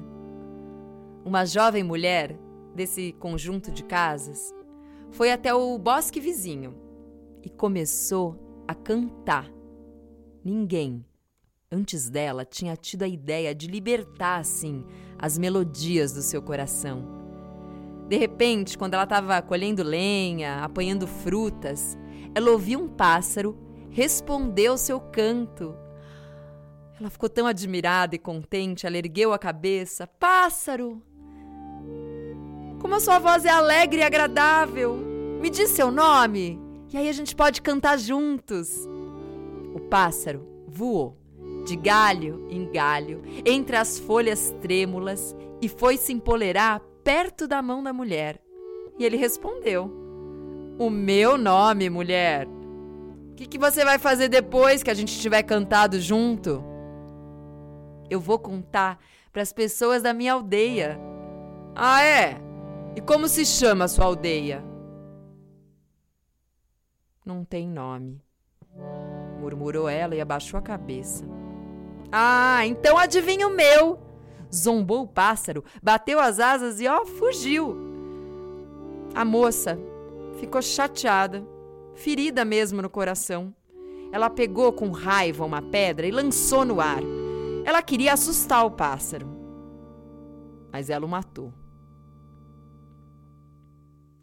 Uma 1.24 1.44
jovem 1.44 1.82
mulher 1.82 2.38
desse 2.74 3.12
conjunto 3.18 3.70
de 3.70 3.82
casas 3.82 4.54
foi 5.10 5.32
até 5.32 5.52
o 5.54 5.78
bosque 5.78 6.20
vizinho 6.20 6.74
e 7.42 7.48
começou 7.48 8.64
a 8.68 8.74
cantar. 8.74 9.50
Ninguém 10.44 11.04
antes 11.70 12.08
dela 12.08 12.44
tinha 12.44 12.76
tido 12.76 13.02
a 13.02 13.08
ideia 13.08 13.54
de 13.54 13.66
libertar 13.66 14.38
assim 14.38 14.84
as 15.18 15.36
melodias 15.38 16.12
do 16.12 16.22
seu 16.22 16.40
coração. 16.40 17.16
De 18.08 18.16
repente, 18.16 18.78
quando 18.78 18.94
ela 18.94 19.02
estava 19.02 19.42
colhendo 19.42 19.82
lenha, 19.82 20.62
apanhando 20.62 21.06
frutas, 21.06 21.98
ela 22.34 22.50
ouviu 22.52 22.80
um 22.80 22.88
pássaro 22.88 23.58
responder 23.90 24.66
ao 24.66 24.78
seu 24.78 25.00
canto. 25.00 25.74
Ela 26.98 27.10
ficou 27.10 27.28
tão 27.28 27.46
admirada 27.46 28.14
e 28.14 28.18
contente, 28.18 28.86
ela 28.86 28.96
ergueu 28.96 29.32
a 29.32 29.38
cabeça. 29.38 30.06
Pássaro! 30.06 31.02
Como 32.80 32.94
a 32.94 33.00
sua 33.00 33.18
voz 33.18 33.44
é 33.44 33.50
alegre 33.50 34.00
e 34.00 34.02
agradável! 34.02 34.96
Me 35.40 35.50
diz 35.50 35.70
seu 35.70 35.90
nome 35.90 36.58
e 36.92 36.96
aí 36.96 37.08
a 37.08 37.12
gente 37.12 37.36
pode 37.36 37.60
cantar 37.60 37.98
juntos. 37.98 38.88
O 39.74 39.80
pássaro 39.80 40.46
voou 40.66 41.18
de 41.66 41.76
galho 41.76 42.46
em 42.48 42.70
galho, 42.70 43.22
entre 43.44 43.76
as 43.76 43.98
folhas 43.98 44.54
trêmulas, 44.62 45.36
e 45.60 45.68
foi 45.68 45.96
se 45.96 46.12
empolerar 46.12 46.80
perto 47.04 47.46
da 47.46 47.60
mão 47.60 47.82
da 47.82 47.92
mulher. 47.92 48.40
E 48.98 49.04
ele 49.04 49.16
respondeu: 49.16 49.90
O 50.78 50.88
meu 50.88 51.36
nome, 51.36 51.90
mulher. 51.90 52.46
O 52.46 53.34
que, 53.34 53.46
que 53.46 53.58
você 53.58 53.84
vai 53.84 53.98
fazer 53.98 54.28
depois 54.28 54.82
que 54.82 54.90
a 54.90 54.94
gente 54.94 55.20
tiver 55.20 55.42
cantado 55.42 56.00
junto? 56.00 56.64
Eu 58.08 58.20
vou 58.20 58.38
contar 58.38 58.98
para 59.32 59.42
as 59.42 59.52
pessoas 59.52 60.02
da 60.02 60.12
minha 60.12 60.32
aldeia. 60.32 60.98
Ah, 61.74 62.02
é? 62.02 62.40
E 62.94 63.00
como 63.00 63.28
se 63.28 63.44
chama 63.44 63.84
a 63.84 63.88
sua 63.88 64.06
aldeia? 64.06 64.64
Não 67.24 67.44
tem 67.44 67.68
nome, 67.68 68.22
murmurou 69.40 69.88
ela 69.88 70.14
e 70.14 70.20
abaixou 70.20 70.58
a 70.58 70.62
cabeça. 70.62 71.24
Ah, 72.10 72.64
então 72.66 72.96
adivinha 72.96 73.48
o 73.48 73.54
meu! 73.54 73.98
Zombou 74.54 75.02
o 75.02 75.08
pássaro, 75.08 75.64
bateu 75.82 76.20
as 76.20 76.38
asas 76.38 76.80
e 76.80 76.86
ó, 76.86 77.04
fugiu. 77.04 77.76
A 79.14 79.24
moça 79.24 79.76
ficou 80.38 80.62
chateada, 80.62 81.44
ferida 81.94 82.44
mesmo 82.44 82.80
no 82.80 82.88
coração. 82.88 83.52
Ela 84.12 84.30
pegou 84.30 84.72
com 84.72 84.90
raiva 84.90 85.44
uma 85.44 85.60
pedra 85.60 86.06
e 86.06 86.12
lançou 86.12 86.64
no 86.64 86.80
ar. 86.80 87.02
Ela 87.66 87.82
queria 87.82 88.12
assustar 88.12 88.64
o 88.64 88.70
pássaro, 88.70 89.26
mas 90.70 90.88
ela 90.88 91.04
o 91.04 91.08
matou. 91.08 91.52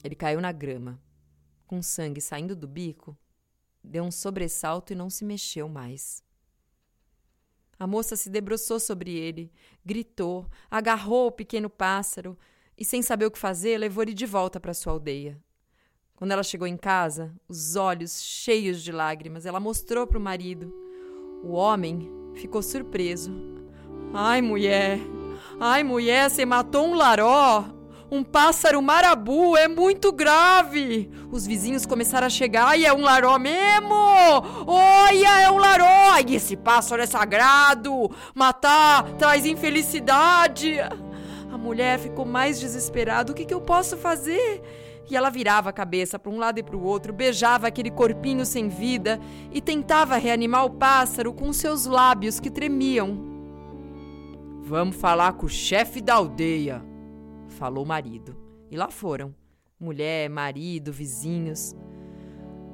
Ele 0.01 0.15
caiu 0.15 0.39
na 0.39 0.53
grama, 0.53 0.97
com 1.67 1.81
sangue 1.81 2.21
saindo 2.21 2.55
do 2.55 2.69
bico, 2.69 3.17
deu 3.83 4.05
um 4.05 4.11
sobressalto 4.11 4.93
e 4.93 4.95
não 4.95 5.09
se 5.09 5.25
mexeu 5.25 5.67
mais. 5.67 6.23
A 7.77 7.85
moça 7.85 8.15
se 8.15 8.29
debruçou 8.29 8.79
sobre 8.79 9.11
ele, 9.13 9.51
gritou, 9.83 10.49
agarrou 10.71 11.27
o 11.27 11.31
pequeno 11.31 11.69
pássaro 11.69 12.37
e, 12.77 12.85
sem 12.85 13.01
saber 13.01 13.25
o 13.25 13.31
que 13.31 13.37
fazer, 13.37 13.77
levou 13.77 14.03
ele 14.03 14.13
de 14.13 14.25
volta 14.25 14.57
para 14.57 14.73
sua 14.73 14.93
aldeia. 14.93 15.37
Quando 16.15 16.31
ela 16.31 16.43
chegou 16.43 16.65
em 16.65 16.77
casa, 16.77 17.35
os 17.45 17.75
olhos 17.75 18.21
cheios 18.21 18.81
de 18.81 18.93
lágrimas, 18.93 19.45
ela 19.45 19.59
mostrou 19.59 20.07
para 20.07 20.17
o 20.17 20.21
marido. 20.21 20.73
O 21.43 21.53
homem 21.53 22.09
ficou 22.35 22.61
surpreso. 22.61 23.31
Ai, 24.13 24.41
mulher! 24.41 24.99
Ai, 25.59 25.83
mulher, 25.83 26.29
você 26.29 26.45
matou 26.45 26.87
um 26.87 26.93
laró! 26.93 27.65
Um 28.09 28.23
pássaro 28.23 28.79
marabu 28.79 29.57
é 29.57 29.67
muito 29.67 30.11
grave. 30.11 31.09
Os 31.31 31.47
vizinhos 31.47 31.83
começaram 31.83 32.27
a 32.27 32.29
chegar 32.29 32.77
e 32.77 32.85
é 32.85 32.93
um 32.93 33.01
laró 33.01 33.39
mesmo. 33.39 33.95
Olha, 34.67 35.41
é 35.41 35.49
um 35.49 35.57
laró. 35.57 36.19
E 36.25 36.35
esse 36.35 36.55
pássaro 36.55 37.01
é 37.01 37.07
sagrado. 37.07 38.11
Matar 38.35 39.03
traz 39.13 39.47
infelicidade. 39.47 40.79
A 41.51 41.57
mulher 41.57 41.97
ficou 41.97 42.23
mais 42.23 42.59
desesperada. 42.59 43.31
O 43.31 43.35
que, 43.35 43.45
que 43.45 43.53
eu 43.53 43.61
posso 43.61 43.97
fazer? 43.97 44.61
E 45.09 45.15
ela 45.15 45.29
virava 45.29 45.69
a 45.69 45.73
cabeça 45.73 46.17
para 46.17 46.31
um 46.31 46.37
lado 46.37 46.59
e 46.59 46.63
para 46.63 46.77
o 46.77 46.83
outro, 46.83 47.11
beijava 47.11 47.67
aquele 47.67 47.91
corpinho 47.91 48.45
sem 48.45 48.69
vida 48.69 49.19
e 49.51 49.61
tentava 49.61 50.17
reanimar 50.17 50.65
o 50.65 50.71
pássaro 50.71 51.33
com 51.33 51.51
seus 51.51 51.85
lábios 51.85 52.39
que 52.39 52.49
tremiam. 52.49 53.17
Vamos 54.61 54.95
falar 54.95 55.33
com 55.33 55.45
o 55.45 55.49
chefe 55.49 56.01
da 56.01 56.15
aldeia, 56.15 56.81
falou 57.49 57.83
o 57.83 57.87
marido. 57.87 58.35
E 58.71 58.77
lá 58.77 58.89
foram 58.89 59.35
mulher, 59.79 60.29
marido, 60.29 60.91
vizinhos. 60.91 61.75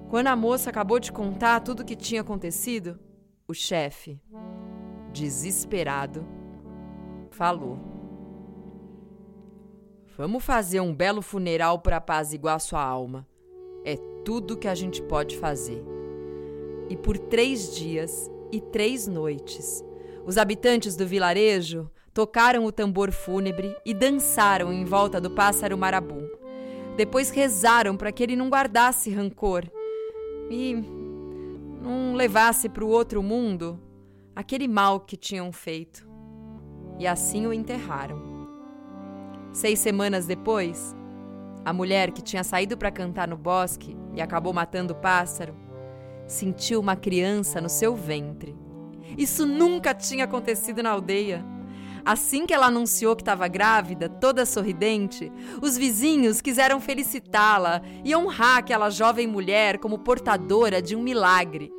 Quando 0.09 0.27
a 0.27 0.35
moça 0.35 0.69
acabou 0.69 0.99
de 0.99 1.11
contar 1.11 1.59
tudo 1.61 1.81
o 1.81 1.85
que 1.85 1.95
tinha 1.95 2.21
acontecido, 2.21 2.99
o 3.47 3.53
chefe, 3.53 4.21
desesperado, 5.11 6.25
falou: 7.31 7.98
Vamos 10.19 10.43
fazer 10.43 10.81
um 10.81 10.93
belo 10.93 11.21
funeral 11.21 11.79
para 11.79 11.95
apaziguar 11.95 12.59
sua 12.59 12.83
alma. 12.83 13.25
É 13.85 13.95
tudo 14.25 14.57
que 14.57 14.67
a 14.67 14.75
gente 14.75 15.01
pode 15.01 15.37
fazer. 15.37 15.81
E 16.89 16.97
por 16.97 17.17
três 17.17 17.73
dias 17.73 18.29
e 18.51 18.59
três 18.59 19.07
noites, 19.07 19.81
os 20.25 20.37
habitantes 20.37 20.97
do 20.97 21.07
vilarejo 21.07 21.89
tocaram 22.13 22.65
o 22.65 22.71
tambor 22.71 23.13
fúnebre 23.13 23.73
e 23.85 23.93
dançaram 23.93 24.73
em 24.73 24.83
volta 24.83 25.21
do 25.21 25.31
pássaro 25.31 25.77
marabu. 25.77 26.29
Depois 26.97 27.29
rezaram 27.29 27.95
para 27.95 28.11
que 28.11 28.21
ele 28.21 28.35
não 28.35 28.49
guardasse 28.49 29.09
rancor 29.09 29.63
e 30.51 30.75
não 31.81 32.13
levasse 32.13 32.67
para 32.67 32.83
o 32.83 32.89
outro 32.89 33.23
mundo 33.23 33.79
aquele 34.35 34.67
mal 34.67 34.99
que 34.99 35.15
tinham 35.15 35.49
feito. 35.53 36.05
E 36.99 37.07
assim 37.07 37.47
o 37.47 37.53
enterraram. 37.53 38.28
Seis 39.51 39.79
semanas 39.79 40.25
depois, 40.25 40.95
a 41.65 41.73
mulher 41.73 42.11
que 42.11 42.21
tinha 42.21 42.43
saído 42.43 42.77
para 42.77 42.91
cantar 42.91 43.27
no 43.27 43.37
bosque 43.37 43.97
e 44.13 44.21
acabou 44.21 44.53
matando 44.53 44.93
o 44.93 44.95
pássaro 44.95 45.55
sentiu 46.27 46.79
uma 46.79 46.95
criança 46.95 47.59
no 47.59 47.69
seu 47.69 47.95
ventre. 47.95 48.55
Isso 49.17 49.45
nunca 49.45 49.93
tinha 49.93 50.25
acontecido 50.25 50.83
na 50.83 50.91
aldeia. 50.91 51.43
Assim 52.05 52.45
que 52.45 52.53
ela 52.53 52.67
anunciou 52.67 53.15
que 53.15 53.23
estava 53.23 53.47
grávida, 53.47 54.07
toda 54.07 54.45
sorridente, 54.45 55.31
os 55.61 55.77
vizinhos 55.77 56.41
quiseram 56.41 56.79
felicitá-la 56.79 57.81
e 58.05 58.15
honrar 58.15 58.57
aquela 58.57 58.89
jovem 58.89 59.27
mulher 59.27 59.79
como 59.79 59.99
portadora 59.99 60.81
de 60.81 60.95
um 60.95 61.01
milagre. 61.01 61.71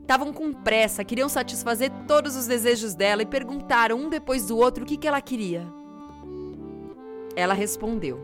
Estavam 0.00 0.32
com 0.32 0.52
pressa, 0.52 1.04
queriam 1.04 1.28
satisfazer 1.28 1.90
todos 2.08 2.36
os 2.36 2.46
desejos 2.46 2.94
dela 2.94 3.22
e 3.22 3.26
perguntaram 3.26 3.98
um 3.98 4.08
depois 4.08 4.46
do 4.46 4.56
outro 4.56 4.84
o 4.84 4.86
que, 4.86 4.96
que 4.96 5.06
ela 5.06 5.20
queria. 5.20 5.66
Ela 7.36 7.52
respondeu: 7.52 8.18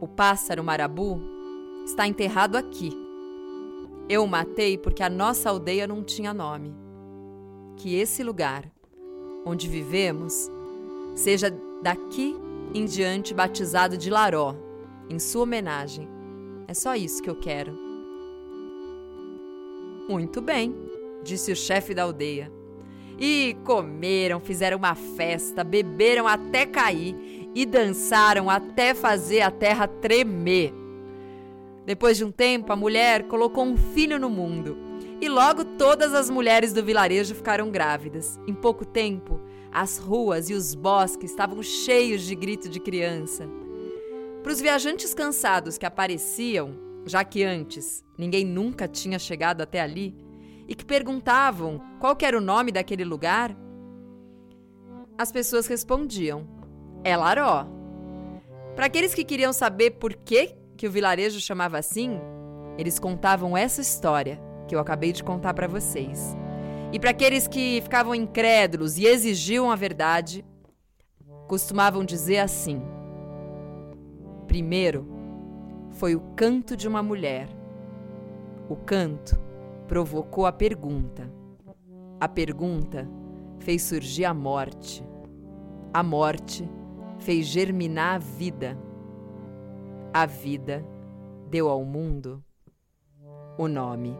O 0.00 0.08
pássaro 0.08 0.64
marabu 0.64 1.20
está 1.84 2.06
enterrado 2.06 2.56
aqui. 2.56 2.90
Eu 4.08 4.24
o 4.24 4.28
matei 4.28 4.76
porque 4.76 5.02
a 5.02 5.10
nossa 5.10 5.50
aldeia 5.50 5.86
não 5.86 6.02
tinha 6.02 6.34
nome. 6.34 6.74
que 7.76 7.94
esse 7.94 8.22
lugar, 8.22 8.70
onde 9.46 9.66
vivemos, 9.66 10.50
seja 11.14 11.50
daqui 11.82 12.36
em 12.74 12.84
diante 12.84 13.32
batizado 13.32 13.96
de 13.96 14.10
Laró, 14.10 14.54
em 15.08 15.18
sua 15.18 15.42
homenagem. 15.44 16.06
É 16.68 16.74
só 16.74 16.94
isso 16.94 17.22
que 17.22 17.30
eu 17.30 17.36
quero. 17.36 17.72
Muito 20.08 20.42
bem, 20.42 20.74
disse 21.22 21.52
o 21.52 21.56
chefe 21.56 21.94
da 21.94 22.02
aldeia. 22.02 22.52
E 23.20 23.54
comeram, 23.64 24.40
fizeram 24.40 24.78
uma 24.78 24.94
festa, 24.94 25.62
beberam 25.62 26.26
até 26.26 26.64
cair 26.64 27.14
e 27.54 27.66
dançaram 27.66 28.48
até 28.48 28.94
fazer 28.94 29.42
a 29.42 29.50
terra 29.50 29.86
tremer. 29.86 30.72
Depois 31.84 32.16
de 32.16 32.24
um 32.24 32.32
tempo, 32.32 32.72
a 32.72 32.76
mulher 32.76 33.24
colocou 33.24 33.64
um 33.64 33.76
filho 33.76 34.18
no 34.18 34.30
mundo. 34.30 34.76
E 35.20 35.28
logo 35.28 35.64
todas 35.64 36.14
as 36.14 36.30
mulheres 36.30 36.72
do 36.72 36.82
vilarejo 36.82 37.34
ficaram 37.34 37.70
grávidas. 37.70 38.40
Em 38.46 38.54
pouco 38.54 38.86
tempo, 38.86 39.38
as 39.70 39.98
ruas 39.98 40.48
e 40.48 40.54
os 40.54 40.74
bosques 40.74 41.30
estavam 41.30 41.62
cheios 41.62 42.22
de 42.22 42.34
grito 42.34 42.70
de 42.70 42.80
criança. 42.80 43.46
Para 44.42 44.52
os 44.52 44.60
viajantes 44.60 45.12
cansados 45.12 45.76
que 45.76 45.84
apareciam, 45.84 46.74
já 47.04 47.22
que 47.22 47.44
antes 47.44 48.02
ninguém 48.16 48.44
nunca 48.44 48.88
tinha 48.88 49.18
chegado 49.18 49.60
até 49.60 49.80
ali, 49.80 50.14
e 50.70 50.74
que 50.76 50.84
perguntavam 50.84 51.82
qual 51.98 52.16
era 52.22 52.38
o 52.38 52.40
nome 52.40 52.70
daquele 52.70 53.04
lugar, 53.04 53.56
as 55.18 55.32
pessoas 55.32 55.66
respondiam: 55.66 56.46
é 57.02 57.16
Laró. 57.16 57.66
Para 58.76 58.86
aqueles 58.86 59.12
que 59.12 59.24
queriam 59.24 59.52
saber 59.52 59.90
por 59.90 60.14
que, 60.14 60.54
que 60.76 60.86
o 60.86 60.90
vilarejo 60.90 61.40
chamava 61.40 61.76
assim, 61.76 62.20
eles 62.78 63.00
contavam 63.00 63.56
essa 63.56 63.80
história 63.80 64.40
que 64.68 64.74
eu 64.76 64.78
acabei 64.78 65.12
de 65.12 65.24
contar 65.24 65.54
para 65.54 65.66
vocês. 65.66 66.36
E 66.92 67.00
para 67.00 67.10
aqueles 67.10 67.48
que 67.48 67.80
ficavam 67.82 68.14
incrédulos 68.14 68.96
e 68.96 69.06
exigiam 69.06 69.72
a 69.72 69.74
verdade, 69.74 70.44
costumavam 71.48 72.04
dizer 72.04 72.38
assim: 72.38 72.80
primeiro 74.46 75.04
foi 75.90 76.14
o 76.14 76.20
canto 76.36 76.76
de 76.76 76.86
uma 76.86 77.02
mulher. 77.02 77.48
O 78.68 78.76
canto 78.76 79.49
provocou 79.90 80.46
a 80.46 80.52
pergunta. 80.52 81.28
A 82.20 82.28
pergunta 82.28 83.08
fez 83.58 83.82
surgir 83.82 84.24
a 84.24 84.32
morte. 84.32 85.04
A 85.92 86.00
morte 86.00 86.70
fez 87.18 87.44
germinar 87.48 88.14
a 88.14 88.18
vida. 88.18 88.78
A 90.14 90.26
vida 90.26 90.86
deu 91.50 91.68
ao 91.68 91.84
mundo 91.84 92.40
o 93.58 93.66
nome. 93.66 94.16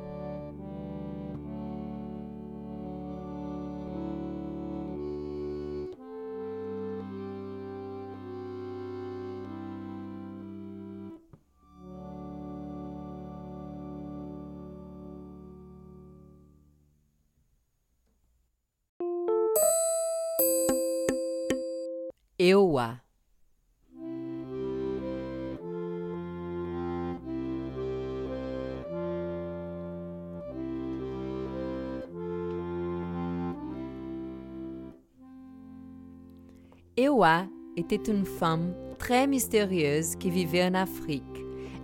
Ewa 37.21 37.47
était 37.77 38.11
une 38.11 38.25
femme 38.25 38.75
très 38.99 39.27
mystérieuse 39.27 40.17
qui 40.17 40.31
vivait 40.31 40.65
en 40.65 40.73
Afrique. 40.73 41.23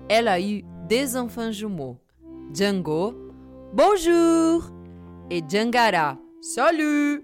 Elle 0.09 0.29
a 0.29 0.40
eu 0.40 0.62
deux 0.88 1.14
enfants 1.14 1.53
jumeaux, 1.53 1.99
Django, 2.55 3.12
bonjour, 3.75 4.70
et 5.31 5.42
Djangara, 5.46 6.16
salut. 6.40 7.22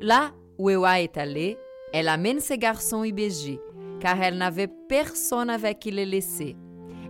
Là 0.00 0.30
où 0.56 0.70
Ewa 0.70 1.00
est 1.00 1.16
allée, 1.16 1.58
elle 1.92 2.06
amène 2.06 2.38
ses 2.38 2.58
garçons 2.58 3.02
IBG, 3.02 3.58
car 3.98 4.22
elle 4.22 4.38
n'avait 4.38 4.70
personne 4.88 5.50
avec 5.50 5.80
qui 5.80 5.90
les 5.90 6.06
laisser. 6.06 6.54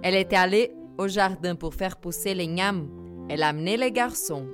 Elle 0.02 0.14
était 0.14 0.36
allée 0.36 0.72
au 0.96 1.08
jardin 1.08 1.56
pour 1.56 1.74
faire 1.74 1.98
pousser 1.98 2.34
les 2.34 2.46
gnams. 2.46 2.88
Elle 3.28 3.42
a 3.42 3.48
amené 3.48 3.76
les 3.76 3.92
garçons. 3.92 4.46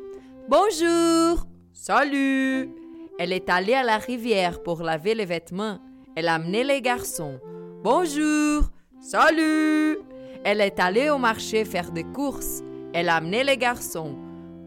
Bonjour! 0.48 1.46
Salut! 1.72 2.77
Elle 3.18 3.32
est 3.32 3.50
allée 3.50 3.74
à 3.74 3.82
la 3.82 3.98
rivière 3.98 4.62
pour 4.62 4.80
laver 4.82 5.12
les 5.16 5.24
vêtements. 5.24 5.80
Elle 6.14 6.28
a 6.28 6.38
les 6.38 6.80
garçons. 6.80 7.40
Bonjour! 7.82 8.70
Salut! 9.00 9.98
Elle 10.44 10.60
est 10.60 10.78
allée 10.78 11.10
au 11.10 11.18
marché 11.18 11.64
faire 11.64 11.90
des 11.90 12.04
courses. 12.04 12.62
Elle 12.94 13.08
a 13.08 13.20
les 13.20 13.56
garçons. 13.56 14.16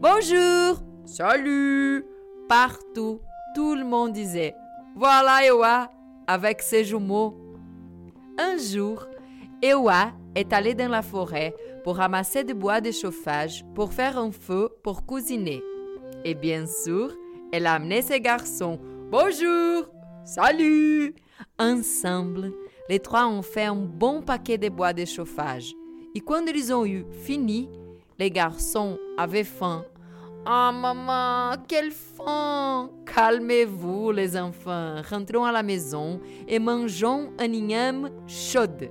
Bonjour! 0.00 0.82
Salut! 1.06 2.04
Partout, 2.46 3.20
tout 3.54 3.74
le 3.74 3.84
monde 3.84 4.12
disait 4.12 4.54
voilà 4.94 5.46
Ewa 5.46 5.90
avec 6.26 6.60
ses 6.60 6.84
jumeaux. 6.84 7.34
Un 8.38 8.58
jour, 8.58 9.06
Ewa 9.62 10.12
est 10.34 10.52
allée 10.52 10.74
dans 10.74 10.90
la 10.90 11.00
forêt 11.00 11.54
pour 11.84 11.96
ramasser 11.96 12.44
du 12.44 12.52
bois 12.52 12.82
de 12.82 12.90
chauffage 12.90 13.64
pour 13.74 13.94
faire 13.94 14.18
un 14.18 14.30
feu 14.30 14.68
pour 14.82 15.06
cuisiner. 15.06 15.62
Et 16.24 16.34
bien 16.34 16.66
sûr, 16.66 17.16
elle 17.52 17.66
a 17.66 17.74
amené 17.74 18.02
ses 18.02 18.20
garçons. 18.20 18.80
Bonjour! 19.10 19.84
Salut! 20.24 21.14
Ensemble, 21.58 22.52
les 22.88 22.98
trois 22.98 23.26
ont 23.26 23.42
fait 23.42 23.64
un 23.64 23.76
bon 23.76 24.22
paquet 24.22 24.58
de 24.58 24.68
bois 24.68 24.92
de 24.92 25.04
chauffage. 25.04 25.74
Et 26.14 26.20
quand 26.20 26.44
ils 26.46 26.72
ont 26.72 26.86
eu 26.86 27.04
fini, 27.24 27.68
les 28.18 28.30
garçons 28.30 28.98
avaient 29.16 29.44
faim 29.44 29.84
ah, 30.44 30.72
maman, 30.72 31.62
quelle 31.68 31.92
faim! 31.92 32.90
Calmez-vous, 33.06 34.10
les 34.10 34.36
enfants. 34.36 34.96
Rentrons 35.08 35.44
à 35.44 35.52
la 35.52 35.62
maison 35.62 36.20
et 36.48 36.58
mangeons 36.58 37.30
un 37.38 37.52
igname 37.52 38.10
chaude. 38.26 38.90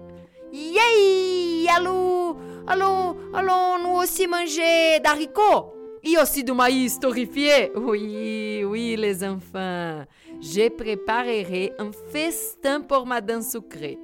Yay! 0.53 1.67
Allô! 1.67 2.37
Allô! 2.65 3.17
Allons, 3.33 3.83
nous 3.83 4.01
aussi 4.01 4.27
manger 4.27 5.01
d'haricots! 5.03 5.80
Et 6.03 6.17
aussi 6.17 6.43
du 6.43 6.51
maïs 6.51 6.99
torréfié! 6.99 7.71
Oui, 7.75 8.63
oui, 8.65 8.95
les 8.95 9.23
enfants. 9.23 10.03
Je 10.41 10.69
préparerai 10.69 11.73
un 11.77 11.91
festin 12.11 12.81
pour 12.81 13.05
Madame 13.05 13.41
Sucré. 13.41 13.99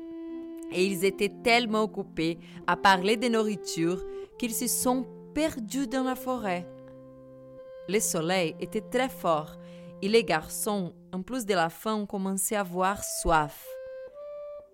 Et 0.71 0.85
ils 0.85 1.03
étaient 1.05 1.33
tellement 1.43 1.83
occupés 1.83 2.37
à 2.67 2.75
parler 2.75 3.17
de 3.17 3.27
nourriture 3.27 4.03
qu'ils 4.37 4.53
se 4.53 4.67
sont 4.67 5.05
perdus 5.33 5.87
dans 5.87 6.03
la 6.03 6.15
forêt. 6.15 6.67
Le 7.89 7.99
soleil 7.99 8.55
était 8.59 8.81
très 8.81 9.09
fort 9.09 9.55
et 10.01 10.09
les 10.09 10.23
garçons, 10.23 10.93
en 11.11 11.21
plus 11.23 11.45
de 11.45 11.53
la 11.53 11.69
faim, 11.69 12.05
commençaient 12.05 12.55
à 12.55 12.61
avoir 12.61 13.03
soif. 13.03 13.67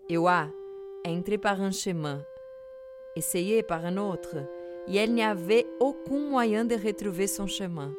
Ewa 0.09 0.47
entré 1.05 1.37
par 1.37 1.61
un 1.61 1.71
chemin, 1.71 2.21
essayé 3.15 3.61
par 3.61 3.85
un 3.85 3.97
autre, 3.97 4.37
et 4.87 4.95
elle 4.95 5.13
n'y 5.13 5.23
avait 5.23 5.65
aucun 5.79 6.29
moyen 6.29 6.65
de 6.65 6.75
retrouver 6.75 7.27
son 7.27 7.47
chemin. 7.47 7.93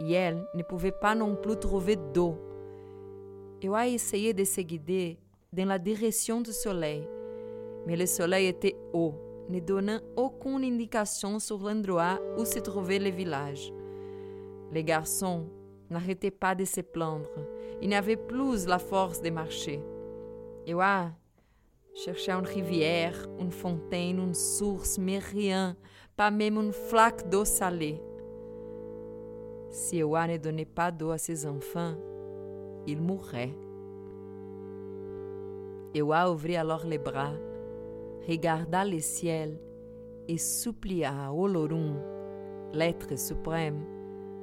Et 0.00 0.12
elle 0.12 0.44
ne 0.54 0.62
pouvait 0.62 0.92
pas 0.92 1.14
non 1.14 1.36
plus 1.36 1.56
trouver 1.56 1.96
d'eau. 1.96 2.36
Ewa 3.62 3.86
essayait 3.86 4.34
de 4.34 4.44
se 4.44 4.60
guider 4.60 5.18
dans 5.52 5.68
la 5.68 5.78
direction 5.78 6.40
du 6.40 6.52
soleil, 6.52 7.06
mais 7.86 7.96
le 7.96 8.06
soleil 8.06 8.46
était 8.46 8.76
haut, 8.92 9.14
ne 9.48 9.60
donnant 9.60 10.00
aucune 10.16 10.64
indication 10.64 11.38
sur 11.38 11.58
l'endroit 11.58 12.18
où 12.36 12.44
se 12.44 12.58
trouvait 12.58 12.98
le 12.98 13.10
village. 13.10 13.72
Les 14.72 14.82
garçons 14.82 15.46
n'arrêtaient 15.90 16.30
pas 16.30 16.54
de 16.54 16.64
se 16.64 16.80
plaindre. 16.80 17.28
Ils 17.80 17.88
n'avaient 17.88 18.16
plus 18.16 18.66
la 18.66 18.78
force 18.78 19.20
de 19.20 19.30
marcher. 19.30 19.80
Ewa 20.66 21.10
cherchait 21.94 22.32
une 22.32 22.46
rivière, 22.46 23.28
une 23.38 23.50
fontaine, 23.50 24.18
une 24.18 24.34
source, 24.34 24.98
mais 24.98 25.18
rien, 25.18 25.76
pas 26.16 26.30
même 26.30 26.56
une 26.56 26.72
flaque 26.72 27.28
d'eau 27.28 27.44
salée. 27.44 28.00
Si 29.70 29.98
Ewa 29.98 30.26
ne 30.26 30.36
donnait 30.36 30.64
pas 30.64 30.90
d'eau 30.90 31.10
à 31.10 31.18
ses 31.18 31.46
enfants, 31.46 31.94
ils 32.86 33.00
mourraient. 33.00 33.54
Ewa 35.94 36.30
ouvrit 36.30 36.56
alors 36.56 36.86
les 36.86 36.98
bras, 36.98 37.34
regarda 38.26 38.84
le 38.84 39.00
ciel 39.00 39.58
et 40.28 40.38
supplia 40.38 41.26
à 41.26 41.32
Olorum, 41.32 41.96
l'être 42.72 43.18
suprême, 43.18 43.84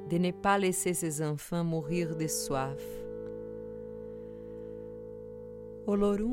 de 0.08 0.18
ne 0.18 0.30
pas 0.30 0.58
laisser 0.58 0.94
ses 0.94 1.22
enfants 1.22 1.64
mourir 1.64 2.16
de 2.16 2.26
soif. 2.26 2.82
Olorum, 5.90 6.30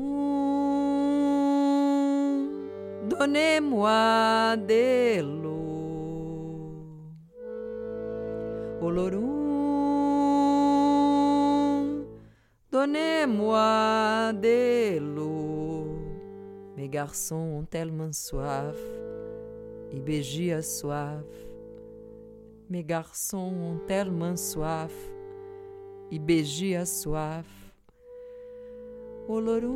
donnez-moi 3.10 4.56
de 4.56 5.20
l'eau. 5.20 6.78
Olorum, 8.80 9.26
donnez-moi 12.70 14.32
de 14.34 15.00
l'eau. 15.00 15.88
Mes 16.76 16.88
garçons 16.88 17.58
ont 17.58 17.64
tellement 17.64 18.12
soif, 18.12 18.78
et 19.90 20.52
a 20.52 20.62
soif. 20.62 21.26
Mes 22.70 22.84
garçons 22.84 23.52
ont 23.52 23.80
tellement 23.88 24.36
soif, 24.36 24.94
e 26.12 26.18
Bégie 26.20 26.76
a 26.76 26.86
soif. 26.86 27.67
Olorum, 29.30 29.74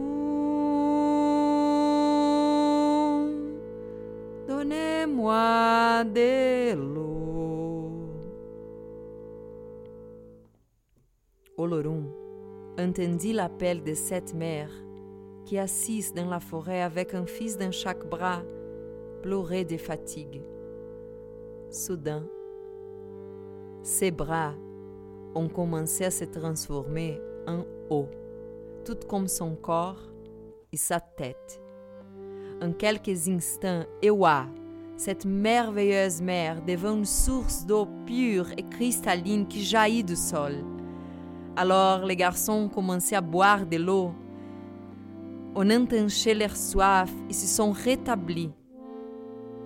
donnez-moi 4.48 6.04
de 6.04 6.72
l'eau. 6.74 7.90
Olorum 11.58 12.06
entendit 12.78 13.34
l'appel 13.34 13.84
de 13.84 13.92
cette 13.92 14.32
mère 14.32 14.70
qui, 15.44 15.58
assise 15.58 16.14
dans 16.14 16.30
la 16.30 16.40
forêt 16.40 16.80
avec 16.80 17.12
un 17.12 17.26
fils 17.26 17.58
dans 17.58 17.72
chaque 17.72 18.08
bras, 18.08 18.42
pleurait 19.20 19.66
de 19.66 19.76
fatigue. 19.76 20.40
Soudain, 21.68 22.26
ses 23.82 24.10
bras 24.10 24.54
ont 25.34 25.50
commencé 25.50 26.06
à 26.06 26.10
se 26.10 26.24
transformer 26.24 27.20
en 27.46 27.66
eau, 27.90 28.08
tout 28.84 28.98
comme 29.08 29.28
son 29.28 29.54
corps 29.54 30.10
et 30.72 30.76
sa 30.76 31.00
tête. 31.00 31.60
En 32.62 32.72
quelques 32.72 33.28
instants, 33.28 33.84
Ewa, 34.02 34.46
cette 34.96 35.24
merveilleuse 35.24 36.22
mer, 36.22 36.62
devint 36.62 36.96
une 36.96 37.04
source 37.04 37.66
d'eau 37.66 37.88
pure 38.06 38.50
et 38.56 38.62
cristalline 38.62 39.46
qui 39.46 39.62
jaillit 39.62 40.04
du 40.04 40.16
sol. 40.16 40.64
Alors 41.56 42.04
les 42.04 42.16
garçons 42.16 42.68
commençaient 42.68 43.16
à 43.16 43.20
boire 43.20 43.66
de 43.66 43.76
l'eau. 43.76 44.12
On 45.54 45.68
entendait 45.70 46.34
leur 46.34 46.56
soif 46.56 47.10
et 47.28 47.32
se 47.32 47.46
sont 47.46 47.72
rétablis. 47.72 48.52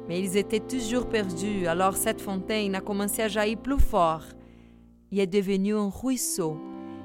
Mais 0.09 0.21
ils 0.21 0.37
étaient 0.37 0.61
toujours 0.61 1.09
perdus, 1.09 1.67
alors 1.67 1.97
cette 1.97 2.21
fontaine 2.21 2.75
a 2.75 2.81
commencé 2.81 3.23
à 3.23 3.29
jaillir 3.29 3.59
plus 3.59 3.79
fort 3.79 4.25
et 5.13 5.21
est 5.21 5.27
devenue 5.27 5.75
un 5.75 5.91
ruisseau 5.91 6.57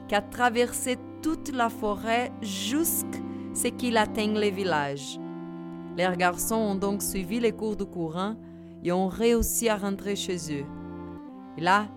qui 0.08 0.16
a 0.16 0.22
traversé 0.22 0.98
toute 1.22 1.54
la 1.54 1.70
forêt 1.70 2.32
jusqu'à 2.42 3.20
ce 3.54 3.68
qu'il 3.68 3.98
atteigne 3.98 4.40
le 4.40 4.50
village. 4.50 5.20
Les 5.98 6.08
garçons 6.18 6.56
ont 6.56 6.76
donc 6.76 7.02
suivi 7.02 7.40
les 7.40 7.52
cours 7.52 7.76
du 7.76 7.86
courant 7.86 8.36
et 8.84 8.92
ont 8.92 9.08
réussi 9.08 9.70
à 9.70 9.76
rentrer 9.76 10.16
chez 10.16 10.38
eux. 10.52 10.66
Et 11.58 11.62
là, 11.62 11.88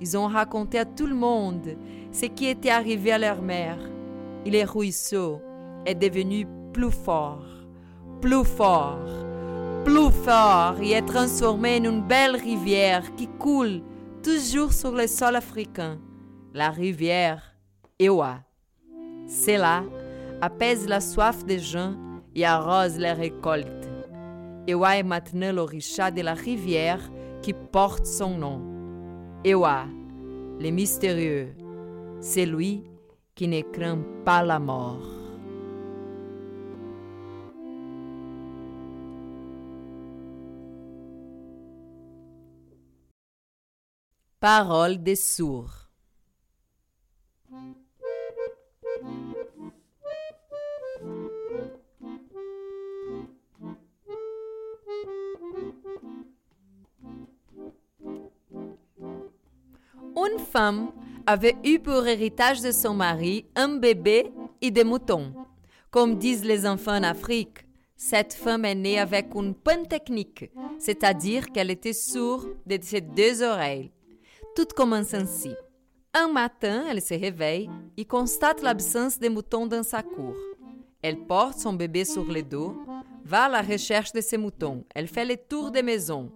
ils 0.00 0.16
ont 0.16 0.26
raconté 0.26 0.78
à 0.78 0.84
tout 0.84 1.06
le 1.06 1.14
monde 1.14 1.76
ce 2.12 2.26
qui 2.26 2.46
était 2.46 2.70
arrivé 2.70 3.12
à 3.12 3.18
leur 3.18 3.40
mère. 3.40 3.78
Et 4.44 4.50
le 4.50 4.68
ruisseau 4.68 5.40
est 5.86 5.94
devenu 5.94 6.46
plus 6.72 6.90
fort, 6.90 7.46
plus 8.20 8.44
fort, 8.44 9.06
plus 9.84 10.10
fort 10.10 10.74
et 10.82 10.92
est 10.92 11.06
transformé 11.06 11.78
en 11.80 11.84
une 11.84 12.02
belle 12.02 12.36
rivière 12.36 13.14
qui 13.14 13.28
coule 13.38 13.82
toujours 14.22 14.72
sur 14.72 14.92
le 14.92 15.06
sol 15.06 15.36
africain. 15.36 15.98
La 16.52 16.70
rivière 16.70 17.54
Ewa. 17.98 18.43
Cela 19.26 19.84
apaise 20.40 20.86
la 20.86 21.00
soif 21.00 21.44
des 21.44 21.58
gens 21.58 21.94
et 22.34 22.44
arrose 22.44 22.98
les 22.98 23.12
récoltes. 23.12 23.88
Ewa 24.66 24.96
est 24.96 25.02
maintenant 25.02 25.52
l'orichat 25.52 26.10
de 26.10 26.22
la 26.22 26.34
rivière 26.34 27.00
qui 27.42 27.52
porte 27.52 28.06
son 28.06 28.36
nom. 28.38 28.60
Ewa, 29.44 29.84
le 30.60 30.70
mystérieux, 30.70 31.54
c'est 32.20 32.46
lui 32.46 32.82
qui 33.34 33.48
ne 33.48 33.60
craint 33.60 34.02
pas 34.24 34.42
la 34.42 34.58
mort. 34.58 35.06
Parole 44.40 45.02
des 45.02 45.16
sourds. 45.16 45.83
Une 60.16 60.38
femme 60.38 60.92
avait 61.26 61.56
eu 61.64 61.78
pour 61.78 62.06
héritage 62.06 62.60
de 62.60 62.70
son 62.70 62.94
mari 62.94 63.46
un 63.56 63.76
bébé 63.76 64.32
et 64.60 64.70
des 64.70 64.84
moutons. 64.84 65.32
Comme 65.90 66.16
disent 66.16 66.44
les 66.44 66.66
enfants 66.66 66.96
en 66.96 67.02
Afrique, 67.02 67.66
cette 67.96 68.34
femme 68.34 68.64
est 68.64 68.74
née 68.74 68.98
avec 68.98 69.34
une 69.34 69.54
technique, 69.88 70.50
c'est-à-dire 70.78 71.50
qu'elle 71.50 71.70
était 71.70 71.92
sourde 71.92 72.48
de 72.66 72.78
ses 72.80 73.00
deux 73.00 73.42
oreilles. 73.42 73.90
Tout 74.54 74.66
commence 74.76 75.14
ainsi. 75.14 75.54
Un 76.12 76.28
matin, 76.28 76.84
elle 76.88 77.02
se 77.02 77.14
réveille 77.14 77.68
et 77.96 78.04
constate 78.04 78.62
l'absence 78.62 79.18
des 79.18 79.28
moutons 79.28 79.66
dans 79.66 79.82
sa 79.82 80.02
cour. 80.02 80.36
Elle 81.02 81.18
porte 81.18 81.58
son 81.58 81.72
bébé 81.72 82.04
sur 82.04 82.24
le 82.24 82.42
dos, 82.42 82.76
va 83.24 83.44
à 83.44 83.48
la 83.48 83.62
recherche 83.62 84.12
de 84.12 84.20
ses 84.20 84.36
moutons. 84.36 84.84
Elle 84.94 85.08
fait 85.08 85.24
le 85.24 85.36
tour 85.36 85.70
des 85.70 85.82
maisons. 85.82 86.30